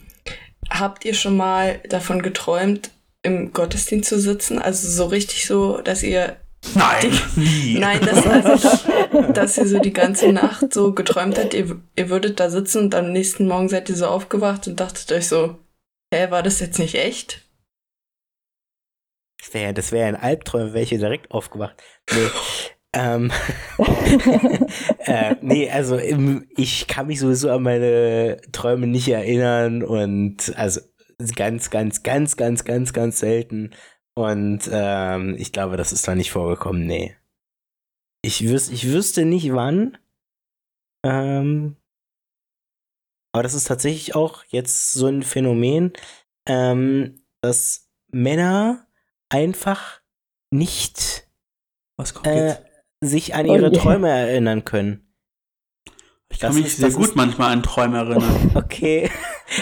[0.69, 2.89] Habt ihr schon mal davon geträumt,
[3.21, 4.59] im Gottesdienst zu sitzen?
[4.59, 6.37] Also so richtig so, dass ihr
[6.73, 7.77] Nein, nie.
[7.79, 12.39] Nein, dass, also, dass ihr so die ganze Nacht so geträumt habt, ihr, ihr würdet
[12.39, 15.57] da sitzen und am nächsten Morgen seid ihr so aufgewacht und dachtet euch so,
[16.13, 17.46] hä, war das jetzt nicht echt?
[19.39, 21.81] Das wäre das wär ein Albtraum, wäre ich hier direkt aufgewacht.
[22.11, 22.29] Nee.
[22.93, 23.31] ähm,
[25.05, 30.81] äh, nee, also im, ich kann mich sowieso an meine Träume nicht erinnern und also
[31.35, 33.71] ganz, ganz, ganz, ganz, ganz, ganz selten.
[34.15, 37.15] Und ähm, ich glaube, das ist da nicht vorgekommen, nee.
[38.23, 39.97] Ich, wüs ich wüsste nicht wann.
[41.03, 41.77] Ähm,
[43.31, 45.93] aber das ist tatsächlich auch jetzt so ein Phänomen,
[46.47, 48.86] ähm, dass Männer
[49.29, 50.01] einfach
[50.51, 51.27] nicht
[51.97, 52.61] Was kommt äh, jetzt?
[53.01, 53.71] sich an Oh ihre.
[53.71, 55.03] Träume erinnern können.
[56.29, 58.51] Ich kann das mich ist- sehr das gut ist- manchmal an Träume erinnern.
[58.55, 59.09] Okay.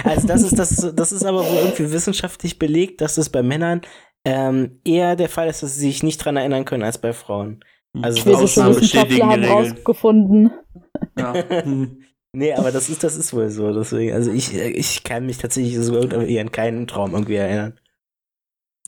[0.03, 3.81] Also das ist das, das ist aber wohl irgendwie wissenschaftlich belegt, dass es bei Männern
[4.25, 7.63] ähm, eher der Fall ist, dass sie sich nicht dran erinnern können als bei Frauen.
[8.01, 10.51] Also Ausnahmen bestätigen Wissenschaftler haben rausgefunden.
[11.17, 11.33] Ja.
[11.63, 12.01] Hm.
[12.37, 13.71] Nee, aber das ist, das ist wohl so.
[13.73, 17.79] Deswegen, also ich, ich kann mich tatsächlich so irgendwie an keinen Traum irgendwie erinnern.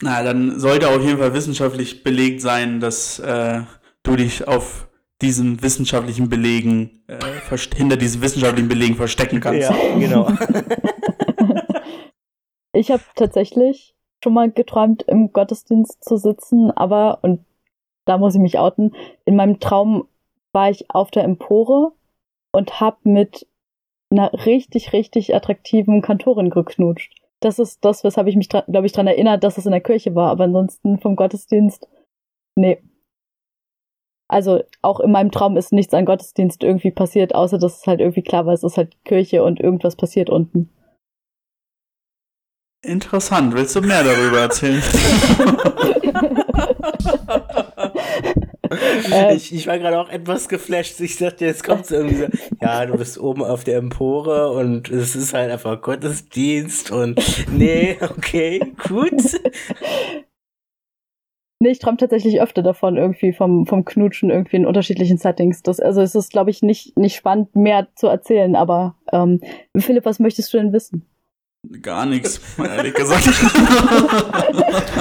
[0.00, 3.62] Na, dann sollte auf jeden Fall wissenschaftlich belegt sein, dass äh,
[4.02, 4.88] du dich auf
[5.20, 7.18] diesen wissenschaftlichen Belegen, äh,
[7.74, 9.68] hinter diesen wissenschaftlichen Belegen verstecken kannst.
[9.68, 10.30] Ja, genau.
[12.78, 17.44] Ich habe tatsächlich schon mal geträumt, im Gottesdienst zu sitzen, aber, und
[18.04, 18.94] da muss ich mich outen,
[19.24, 20.06] in meinem Traum
[20.52, 21.92] war ich auf der Empore
[22.52, 23.48] und hab mit
[24.10, 27.14] einer richtig, richtig attraktiven Kantorin geknutscht.
[27.40, 30.14] Das ist das, weshalb ich mich, glaube ich, daran erinnert, dass es in der Kirche
[30.14, 31.88] war, aber ansonsten vom Gottesdienst,
[32.56, 32.82] nee.
[34.30, 38.00] Also auch in meinem Traum ist nichts an Gottesdienst irgendwie passiert, außer dass es halt
[38.00, 40.70] irgendwie klar war, es ist halt Kirche und irgendwas passiert unten.
[42.84, 43.54] Interessant.
[43.54, 44.82] Willst du mehr darüber erzählen?
[49.12, 51.00] Äh, ich, ich war gerade auch etwas geflasht.
[51.00, 52.26] Ich dachte, jetzt kommt so irgendwie so,
[52.60, 57.96] ja, du bist oben auf der Empore und es ist halt einfach Gottesdienst und nee,
[58.00, 59.40] okay, gut.
[61.60, 65.62] Nee, ich träume tatsächlich öfter davon, irgendwie vom, vom Knutschen irgendwie in unterschiedlichen Settings.
[65.62, 69.40] Das, also es ist, glaube ich, nicht, nicht spannend, mehr zu erzählen, aber ähm,
[69.76, 71.04] Philipp, was möchtest du denn wissen?
[71.82, 73.24] Gar nichts, ehrlich gesagt.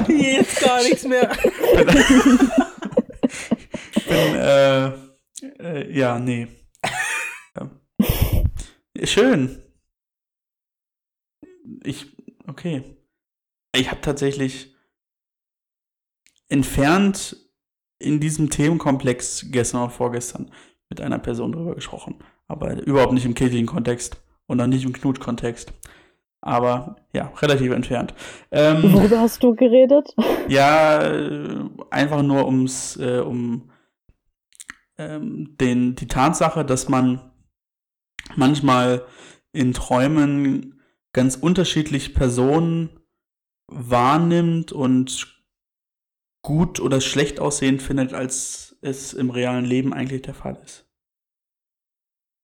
[0.07, 1.29] Jetzt gar nichts mehr.
[4.07, 4.87] Ich bin, äh,
[5.59, 6.47] äh, ja, nee.
[7.55, 7.69] Ja.
[9.03, 9.61] Schön.
[11.83, 12.15] Ich,
[12.47, 12.83] okay.
[13.75, 14.73] Ich habe tatsächlich
[16.47, 17.35] entfernt
[17.99, 20.51] in diesem Themenkomplex gestern oder vorgestern
[20.89, 22.23] mit einer Person drüber gesprochen.
[22.47, 25.73] Aber überhaupt nicht im kirchlichen Kontext und auch nicht im Knut-Kontext.
[26.39, 28.13] Aber ja, relativ entfernt.
[28.51, 30.15] Ähm, Worüber hast du geredet?
[30.47, 33.69] ja, äh, einfach nur ums, äh, um
[34.97, 37.31] ähm, den, die Tatsache, dass man
[38.35, 39.05] manchmal
[39.51, 40.81] in Träumen
[41.13, 42.99] ganz unterschiedlich Personen
[43.67, 45.37] wahrnimmt und
[46.43, 50.85] gut oder schlecht aussehend findet, als es im realen Leben eigentlich der Fall ist.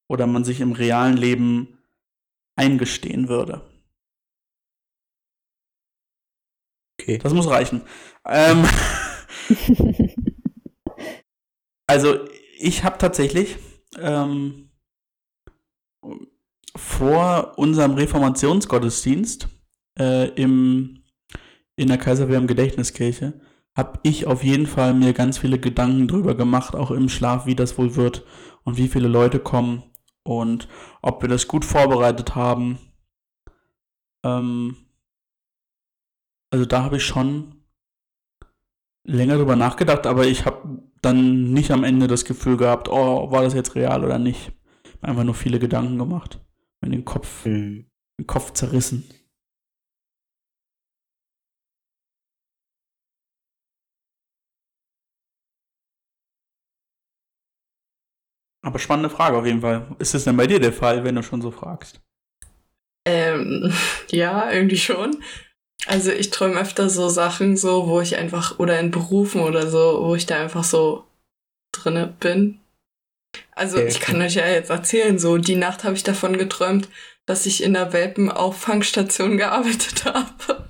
[0.09, 1.77] Oder man sich im realen Leben
[2.55, 3.69] eingestehen würde.
[6.99, 7.17] Okay.
[7.17, 7.81] Das muss reichen.
[8.25, 8.65] Ähm,
[11.87, 12.27] also
[12.63, 13.57] ich habe tatsächlich
[13.99, 14.71] ähm,
[16.75, 19.49] vor unserem Reformationsgottesdienst
[19.99, 21.03] äh, im,
[21.75, 23.41] in der Kaiser Wilhelm Gedächtniskirche
[23.75, 27.55] habe ich auf jeden Fall mir ganz viele Gedanken drüber gemacht, auch im Schlaf, wie
[27.55, 28.23] das wohl wird
[28.63, 29.83] und wie viele Leute kommen
[30.23, 30.69] und
[31.01, 32.77] ob wir das gut vorbereitet haben.
[34.23, 34.77] Ähm,
[36.49, 37.65] also da habe ich schon
[39.03, 43.43] länger drüber nachgedacht, aber ich habe dann nicht am Ende das Gefühl gehabt, oh, war
[43.43, 44.51] das jetzt real oder nicht.
[45.01, 46.39] Einfach nur viele Gedanken gemacht.
[46.81, 47.85] Mir den Kopf, Hm.
[48.19, 49.03] den Kopf zerrissen.
[58.65, 59.93] Aber spannende Frage auf jeden Fall.
[59.99, 62.01] Ist es denn bei dir der Fall, wenn du schon so fragst?
[63.05, 63.73] Ähm,
[64.09, 65.21] ja, irgendwie schon.
[65.85, 69.99] Also ich träume öfter so Sachen, so, wo ich einfach, oder in Berufen oder so,
[70.03, 71.03] wo ich da einfach so
[71.73, 72.59] drinne bin.
[73.55, 73.87] Also Okay.
[73.89, 76.87] ich kann euch ja jetzt erzählen, so die Nacht habe ich davon geträumt,
[77.25, 80.67] dass ich in der Welpenauffangstation gearbeitet habe.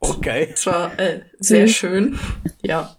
[0.00, 0.50] Okay.
[0.52, 1.76] Es war äh, sehr Süß.
[1.76, 2.18] schön.
[2.62, 2.96] Ja.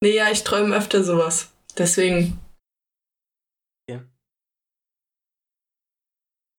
[0.00, 1.48] Nee, ja, ich träume öfter sowas.
[1.78, 2.38] Deswegen,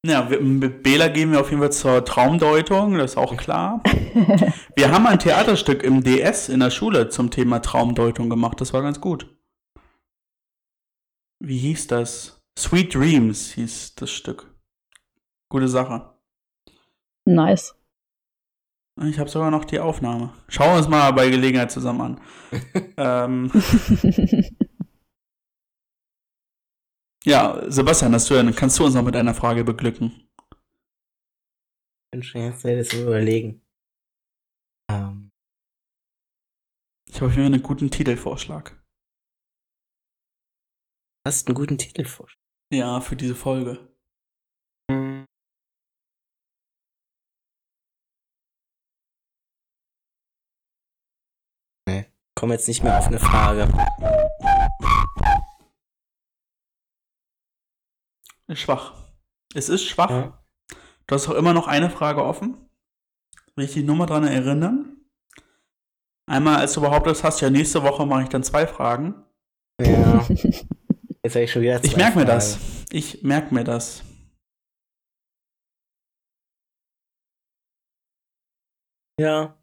[0.07, 3.81] Ja, wir- mit Bela gehen wir auf jeden Fall zur Traumdeutung, das ist auch klar.
[4.75, 8.81] Wir haben ein Theaterstück im DS in der Schule zum Thema Traumdeutung gemacht, das war
[8.83, 9.35] ganz gut.
[11.43, 12.41] Wie hieß das?
[12.57, 14.55] Sweet Dreams hieß das Stück.
[15.49, 16.13] Gute Sache.
[17.25, 17.73] nice.
[19.03, 20.33] Ich habe sogar noch die Aufnahme.
[20.47, 22.21] Schauen wir uns mal bei Gelegenheit zusammen an.
[22.97, 23.51] ähm,
[27.27, 30.11] ja, Sebastian, hast du, denn- kannst du uns noch mit einer Frage beglücken?
[32.05, 33.61] Ich bin schon jetzt selbst am überlegen.
[34.89, 35.29] Ähm,
[37.09, 38.81] Ich habe hier einen guten Titelvorschlag.
[41.27, 42.27] hast einen guten Titel vor.
[42.71, 43.93] Ja, für diese Folge.
[51.87, 52.05] Nee,
[52.35, 53.67] komm jetzt nicht mehr auf eine Frage.
[58.47, 58.93] Ist schwach.
[59.53, 60.09] Es ist schwach.
[60.09, 60.45] Ja.
[61.07, 62.69] Du hast auch immer noch eine Frage offen.
[63.55, 64.97] Will ich dich nur mal dran erinnern?
[66.29, 69.23] Einmal, als du behauptet hast, ja, nächste Woche mache ich dann zwei Fragen.
[69.81, 70.25] ja.
[71.23, 72.57] Jetzt habe ich schon wieder Ich zwei merke mir das.
[72.89, 74.01] Ich merke mir das.
[79.19, 79.61] Ja.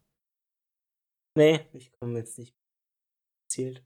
[1.35, 2.55] Nee, ich komme jetzt nicht.
[3.49, 3.83] Zielt.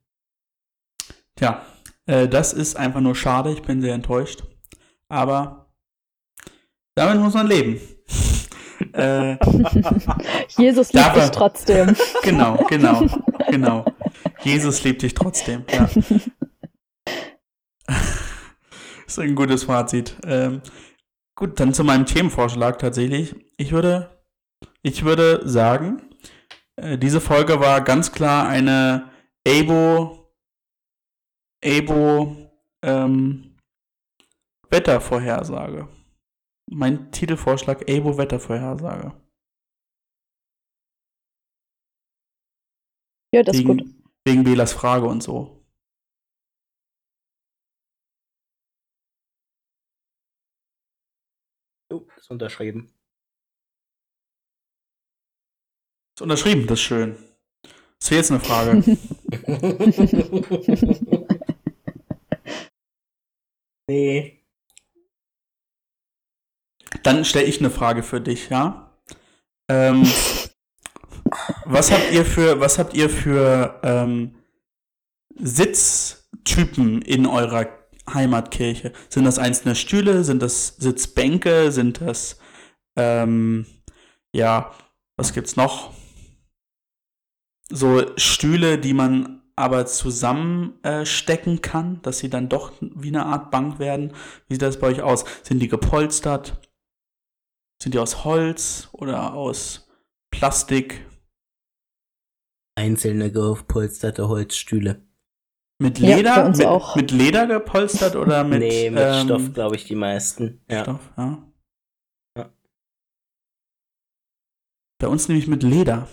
[1.35, 1.65] Tja,
[2.05, 3.53] äh, das ist einfach nur schade.
[3.53, 4.43] Ich bin sehr enttäuscht.
[5.09, 5.69] Aber
[6.95, 7.79] damit muss man leben.
[8.93, 9.37] äh,
[10.57, 11.95] Jesus liebt dich trotzdem.
[12.23, 13.05] genau, genau,
[13.49, 13.85] genau.
[14.43, 15.65] Jesus liebt dich trotzdem.
[15.71, 15.89] Ja.
[19.07, 20.15] ist ein gutes Fazit.
[20.23, 20.61] Ähm,
[21.35, 23.35] gut, dann zu meinem Themenvorschlag tatsächlich.
[23.57, 24.23] Ich würde,
[24.83, 26.01] ich würde sagen,
[26.75, 29.09] äh, diese Folge war ganz klar eine
[29.47, 30.31] Abo,
[31.63, 32.35] Abo,
[32.83, 33.48] ähm,
[34.71, 35.87] Wettervorhersage.
[36.69, 39.13] Mein Titelvorschlag Abo Wettervorhersage.
[43.33, 43.79] Ja, das ist gut.
[43.81, 45.65] wegen, wegen Belas Frage und so.
[51.91, 52.93] Oh, ist unterschrieben.
[56.15, 57.15] Ist unterschrieben, das ist schön.
[57.99, 58.83] Das wäre jetzt eine Frage.
[63.89, 64.38] nee.
[67.03, 68.91] Dann stelle ich eine Frage für dich, ja?
[69.69, 70.07] Ähm,
[71.65, 74.35] was habt ihr für, was habt ihr für ähm,
[75.35, 77.67] Sitztypen in eurer
[78.11, 78.91] Heimatkirche?
[79.09, 80.23] Sind das einzelne Stühle?
[80.23, 81.71] Sind das Sitzbänke?
[81.71, 82.39] Sind das
[82.99, 83.65] ähm,
[84.33, 84.71] ja,
[85.15, 85.93] was gibt's noch?
[87.69, 93.51] So Stühle, die man aber zusammenstecken äh, kann, dass sie dann doch wie eine Art
[93.51, 94.13] Bank werden.
[94.47, 95.25] Wie sieht das bei euch aus?
[95.43, 96.59] Sind die gepolstert?
[97.81, 99.87] Sind die aus Holz oder aus
[100.31, 101.05] Plastik?
[102.77, 105.01] Einzelne gepolsterte Holzstühle.
[105.81, 106.45] Mit Ja, Leder?
[106.45, 106.95] uns mit, auch.
[106.95, 110.61] mit Leder gepolstert oder mit, nee, mit ähm, Stoff, glaube ich, die meisten.
[110.69, 110.83] Ja.
[110.83, 111.43] Stoff, ja.
[112.37, 112.49] Ja.
[114.99, 116.07] Bei uns nämlich mit Leder.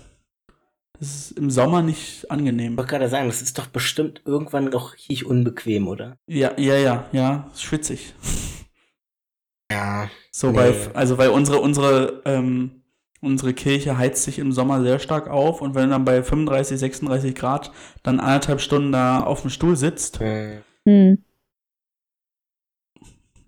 [0.98, 2.72] Das ist im Sommer nicht angenehm.
[2.72, 6.16] Ich wollte gerade sagen, das ist doch bestimmt irgendwann doch richtig unbequem, oder?
[6.26, 8.14] Ja, ja, ja, ja, ist schwitzig.
[9.70, 10.08] Ja.
[10.30, 10.56] So, Nee.
[10.58, 12.82] weil, also weil unsere, unsere, ähm,
[13.20, 16.78] unsere Kirche heizt sich im Sommer sehr stark auf und wenn du dann bei 35,
[16.78, 20.62] 36 Grad dann anderthalb Stunden da auf dem Stuhl sitzt, Hm.
[20.86, 21.24] Hm.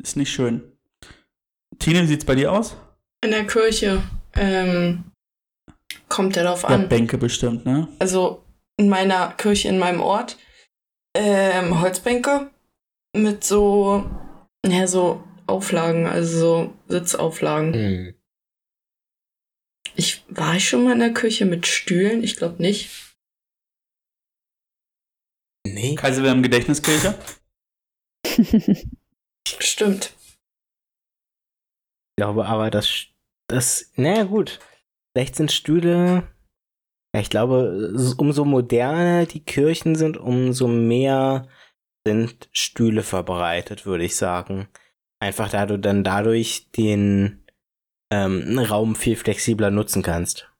[0.03, 0.73] ist nicht schön.
[1.79, 2.77] Tine, wie sieht's bei dir aus?
[3.25, 4.01] in der Kirche
[4.37, 5.05] ähm,
[6.09, 6.89] kommt ja darauf Ja, an.
[6.89, 7.89] Bänke bestimmt, ne?
[7.99, 8.45] also
[8.77, 10.37] in meiner Kirche in meinem Ort
[11.17, 12.51] ähm, Holzbänke
[13.17, 14.09] mit so
[14.65, 17.75] ja so Auflagen, also so Sitzauflagen.
[17.75, 18.15] Hm.
[19.97, 22.23] Ich war ich schon mal in der Küche mit Stühlen?
[22.23, 23.17] Ich glaube nicht.
[25.67, 27.19] Nee, Kaiser Wilhelm Gedächtniskirche?
[29.47, 30.15] Stimmt.
[32.11, 33.07] ich glaube aber, das,
[33.49, 34.61] das, naja, gut.
[35.15, 36.29] Vielleicht sind Stühle,
[37.15, 41.49] ja, ich glaube, umso moderner die Kirchen sind, umso mehr
[42.07, 44.69] sind Stühle verbreitet, würde ich sagen.
[45.21, 47.45] Einfach da du dann dadurch den
[48.13, 50.51] ähm, Raum viel flexibler nutzen kannst.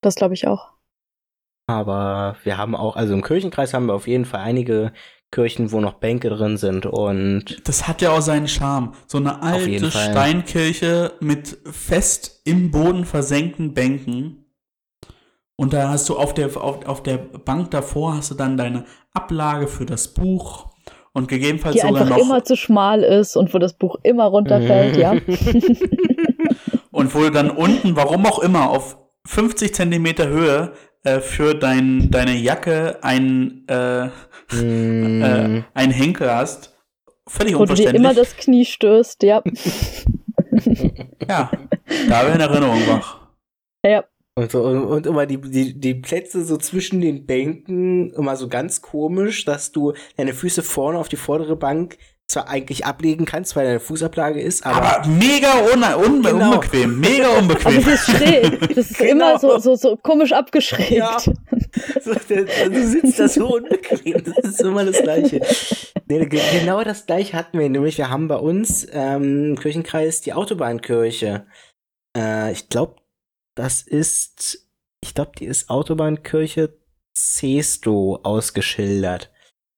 [0.00, 0.72] Das glaube ich auch.
[1.68, 4.92] Aber wir haben auch, also im Kirchenkreis haben wir auf jeden Fall einige
[5.30, 8.94] Kirchen, wo noch Bänke drin sind und Das hat ja auch seinen Charme.
[9.06, 9.90] So eine alte.
[9.90, 14.46] Steinkirche mit fest im Boden versenkten Bänken
[15.54, 18.84] Und da hast du auf der, auf, auf der Bank davor hast du dann deine
[19.12, 20.69] Ablage für das Buch
[21.12, 22.24] und gegebenenfalls Die sogar einfach noch.
[22.24, 25.12] immer zu schmal ist und wo das Buch immer runterfällt, ja.
[26.92, 30.72] Und wo du dann unten, warum auch immer, auf 50 Zentimeter Höhe
[31.04, 34.08] äh, für dein, deine Jacke ein, äh,
[34.52, 36.76] Mm, äh, ein Henkel hast.
[37.26, 37.94] Völlig Wo du dir unverständlich.
[38.02, 39.42] immer das Knie stößt, ja.
[41.28, 41.50] ja,
[42.08, 43.20] da wäre eine Erinnerung wach.
[43.84, 44.04] ja.
[44.40, 48.48] Und, so, und, und immer die, die, die Plätze so zwischen den Bänken immer so
[48.48, 53.56] ganz komisch, dass du deine Füße vorne auf die vordere Bank zwar eigentlich ablegen kannst,
[53.56, 56.52] weil deine Fußablage ist, aber, Aber mega un un Genau.
[56.54, 57.84] unbequem, mega unbequem.
[57.84, 58.60] das ist schräg.
[58.74, 59.30] Das ist Genau.
[59.30, 60.92] immer so, so, so komisch abgeschrägt.
[60.92, 61.18] Ja.
[61.18, 64.22] so, der, du sitzt da so unbequem.
[64.24, 65.40] Das ist immer das Gleiche.
[66.08, 67.98] Nee, ge- genau das Gleiche hatten wir nämlich.
[67.98, 71.46] Wir haben bei uns ähm, im Kirchenkreis die Autobahnkirche.
[72.16, 72.94] Äh, ich glaube,
[73.56, 74.70] das ist,
[75.02, 76.78] ich glaube, die ist Autobahnkirche
[77.16, 79.32] Cesto ausgeschildert.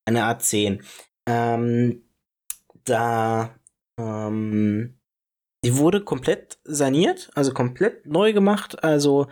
[0.05, 0.83] Eine A10.
[1.27, 2.03] Ähm,
[2.83, 3.55] da,
[3.99, 4.99] ähm,
[5.65, 8.83] die wurde komplett saniert, also komplett neu gemacht.
[8.83, 9.27] Also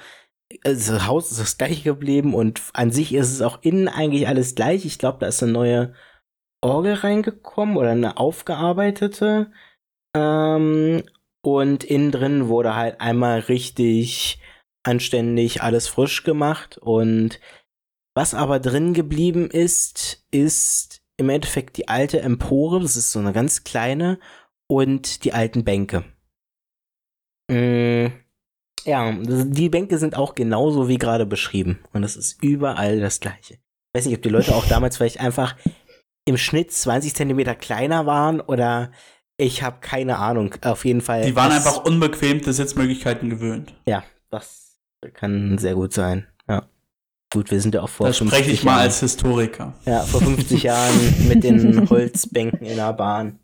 [0.63, 4.27] also das Haus ist das gleiche geblieben und an sich ist es auch innen eigentlich
[4.27, 4.85] alles gleich.
[4.85, 5.93] Ich glaube, da ist eine neue
[6.61, 9.51] Orgel reingekommen oder eine aufgearbeitete.
[10.15, 11.03] Ähm,
[11.43, 14.39] und innen drin wurde halt einmal richtig
[14.83, 16.77] anständig alles frisch gemacht.
[16.77, 17.39] Und
[18.15, 22.79] was aber drin geblieben ist, ist im Endeffekt die alte Empore.
[22.79, 24.19] Das ist so eine ganz kleine
[24.67, 26.03] und die alten Bänke.
[27.49, 28.07] Mm,
[28.85, 31.83] ja, das- die Bänke sind auch genauso wie gerade beschrieben.
[31.93, 33.55] Und es ist überall das Gleiche.
[33.55, 35.55] Ich weiß nicht, ob die Leute auch damals vielleicht einfach
[36.25, 38.91] im Schnitt 20 Zentimeter kleiner waren oder
[39.41, 40.53] ich habe keine Ahnung.
[40.61, 41.25] Auf jeden Fall.
[41.25, 43.73] Die waren einfach unbequemte Sitzmöglichkeiten gewöhnt.
[43.85, 44.79] Ja, das
[45.13, 46.27] kann sehr gut sein.
[46.47, 46.67] Ja.
[47.33, 48.81] Gut, wir sind ja auch vor Da spreche 50 ich mal Jahren.
[48.83, 49.73] als Historiker.
[49.85, 53.39] Ja, vor 50 Jahren mit den Holzbänken in der Bahn.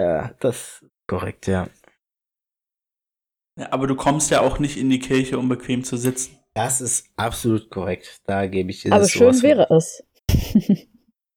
[0.00, 1.68] Ja, das ist korrekt, ja.
[3.58, 6.38] Ja, aber du kommst ja auch nicht in die Kirche, um bequem zu sitzen.
[6.54, 8.20] Das ist absolut korrekt.
[8.24, 10.02] Da gebe ich dir Aber das schön wäre es.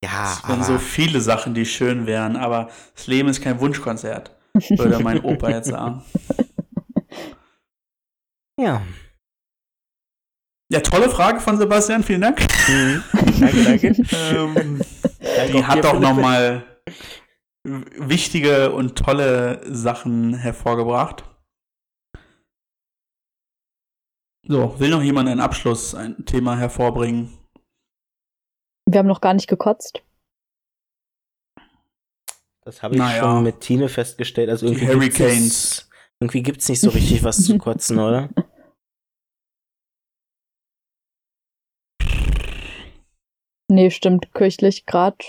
[0.04, 3.62] Ja, Es sind aber so viele Sachen, die schön wären, aber das Leben ist kein
[3.62, 4.36] Wunschkonzert,
[4.70, 6.04] würde mein Opa jetzt sagen.
[8.60, 8.82] ja.
[10.70, 12.42] Ja, tolle Frage von Sebastian, vielen Dank.
[12.68, 13.04] Mhm.
[13.40, 13.88] Danke, danke.
[14.12, 14.82] ähm,
[15.20, 16.66] Danke die hat doch nochmal
[17.64, 21.24] wichtige und tolle Sachen hervorgebracht.
[24.46, 27.43] So, will noch jemand einen Abschluss, ein Thema hervorbringen?
[28.86, 30.04] Wir haben noch gar nicht gekotzt.
[32.66, 33.20] Das habe ich Naja.
[33.22, 34.50] schon mit Tine festgestellt.
[34.50, 35.44] Also Die irgendwie gibt's Hurricanes.
[35.44, 38.30] nicht- Irgendwie gibt es nicht so richtig was zu kotzen, oder?
[43.70, 45.24] Nee, stimmt, kirchlich grad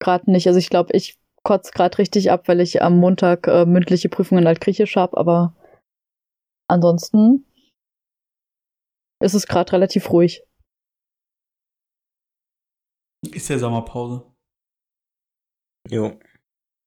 [0.00, 0.46] grad nicht.
[0.46, 4.46] Also ich glaube, ich kotze gerade richtig ab, weil ich am Montag äh, mündliche Prüfungen
[4.46, 5.54] Altgriechisch habe, aber
[6.68, 7.44] ansonsten
[9.20, 10.42] ist es gerade relativ ruhig.
[13.22, 14.24] Ist ja Sommerpause.
[15.88, 16.18] Jo.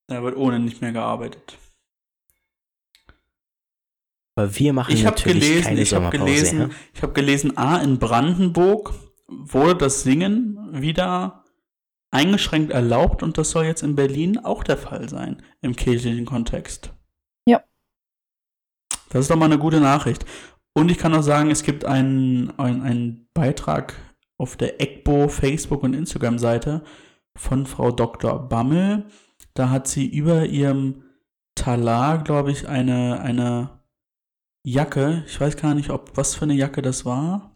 [0.07, 1.57] Da wird ohne nicht mehr gearbeitet.
[4.35, 6.23] Aber wir machen Ich habe natürlich gelesen, keine ich habe Sommerpause.
[6.25, 6.69] gelesen, ja?
[6.93, 8.93] ich habe gelesen, A, in Brandenburg
[9.27, 11.43] wurde das Singen wieder
[12.11, 16.93] eingeschränkt erlaubt und das soll jetzt in Berlin auch der Fall sein, im kirchlichen Kontext.
[17.45, 17.63] Ja.
[19.09, 20.25] Das ist doch mal eine gute Nachricht.
[20.73, 23.93] Und ich kann auch sagen, es gibt einen, einen, einen Beitrag
[24.41, 26.83] auf der EGBO Facebook- und Instagram-Seite
[27.37, 28.49] von Frau Dr.
[28.49, 29.05] Bammel.
[29.53, 31.03] Da hat sie über ihrem
[31.55, 33.81] Talar, glaube ich, eine, eine
[34.65, 35.23] Jacke.
[35.27, 37.55] Ich weiß gar nicht, ob was für eine Jacke das war.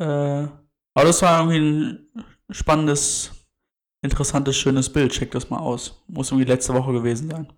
[0.00, 3.32] Äh, aber das war irgendwie ein spannendes,
[4.04, 5.12] interessantes, schönes Bild.
[5.12, 6.04] Check das mal aus.
[6.06, 7.52] Muss irgendwie letzte Woche gewesen sein.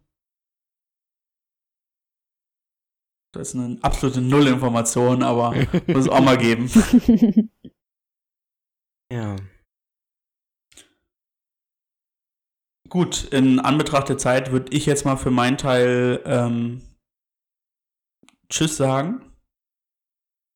[3.34, 5.54] Das ist eine absolute Nullinformation, aber
[5.86, 6.70] muss es auch mal geben.
[9.12, 9.36] Ja.
[12.88, 16.82] Gut, in Anbetracht der Zeit würde ich jetzt mal für meinen Teil ähm,
[18.50, 19.22] Tschüss sagen.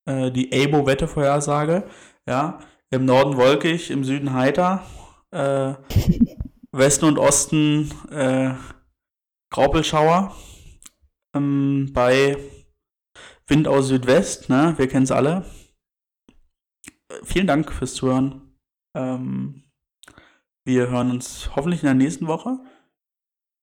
[0.07, 1.89] Äh, die ABO-Wettervorhersage.
[2.27, 4.85] Ja, im Norden wolkig, im Süden heiter.
[5.31, 5.75] Äh,
[6.73, 8.55] Westen und Osten äh,
[9.51, 10.35] Graupelschauer.
[11.35, 12.37] Ähm, bei
[13.47, 14.75] Wind aus Südwest, ne?
[14.79, 15.45] Wir kennen es alle.
[17.25, 18.43] Vielen Dank fürs Zuhören.
[18.97, 19.65] Ähm,
[20.65, 22.59] wir hören uns hoffentlich in der nächsten Woche.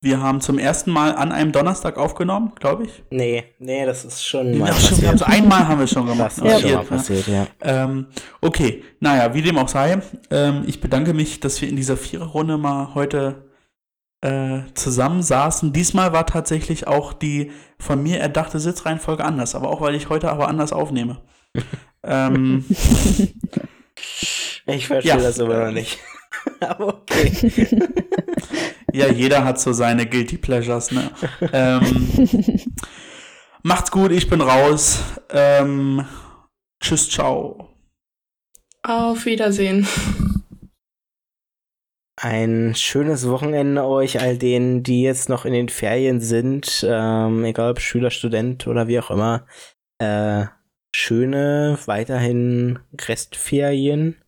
[0.02, 3.04] Wir haben zum ersten Mal an einem Donnerstag aufgenommen, glaube ich.
[3.10, 6.06] Nee, nee, das ist schon mal Ja, schon, wir haben so einmal haben wir schon
[6.08, 6.38] gemacht.
[6.38, 6.78] Das ist schon Ja.
[6.78, 7.48] mal passiert, ja.
[7.62, 8.08] Ähm,
[8.40, 10.02] okay, naja, wie dem auch sei,
[10.32, 13.50] ähm, ich bedanke mich, dass wir in dieser Viererrunde mal heute
[14.22, 15.74] äh, zusammensaßen.
[15.74, 20.30] Diesmal war tatsächlich auch die von mir erdachte Sitzreihenfolge anders, aber auch weil ich heute
[20.32, 21.22] aber anders aufnehme.
[22.04, 22.66] ähm,
[24.66, 25.18] Ich verstehe Ja.
[25.18, 26.00] das immer noch nicht.
[26.62, 27.32] Aber okay.
[28.94, 31.12] ja, jeder hat so seine Guilty Pleasures, ne?
[31.52, 32.10] ähm,
[33.64, 35.02] macht's gut, ich bin raus.
[35.32, 36.06] Ähm,
[36.82, 37.70] tschüss, ciao.
[38.84, 39.88] Auf Wiedersehen.
[42.22, 47.72] Ein schönes Wochenende euch, all denen, die jetzt noch in den Ferien sind, ähm, egal
[47.72, 49.46] ob Schüler, Student oder wie auch immer.
[50.00, 50.46] Äh,
[50.96, 54.22] schöne, weiterhin Restferien.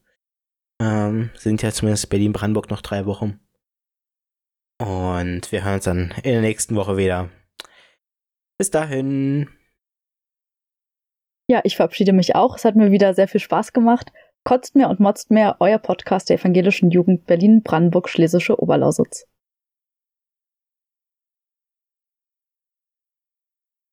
[0.81, 3.39] Ähm, sind ja zumindest Berlin-Brandenburg noch drei Wochen.
[4.79, 7.29] Und wir hören uns dann in der nächsten Woche wieder.
[8.57, 9.49] Bis dahin.
[11.47, 12.55] Ja, ich verabschiede mich auch.
[12.55, 14.11] Es hat mir wieder sehr viel Spaß gemacht.
[14.43, 19.27] Kotzt mehr und motzt mehr, euer Podcast der evangelischen Jugend Berlin, Brandenburg, Schlesische Oberlausitz.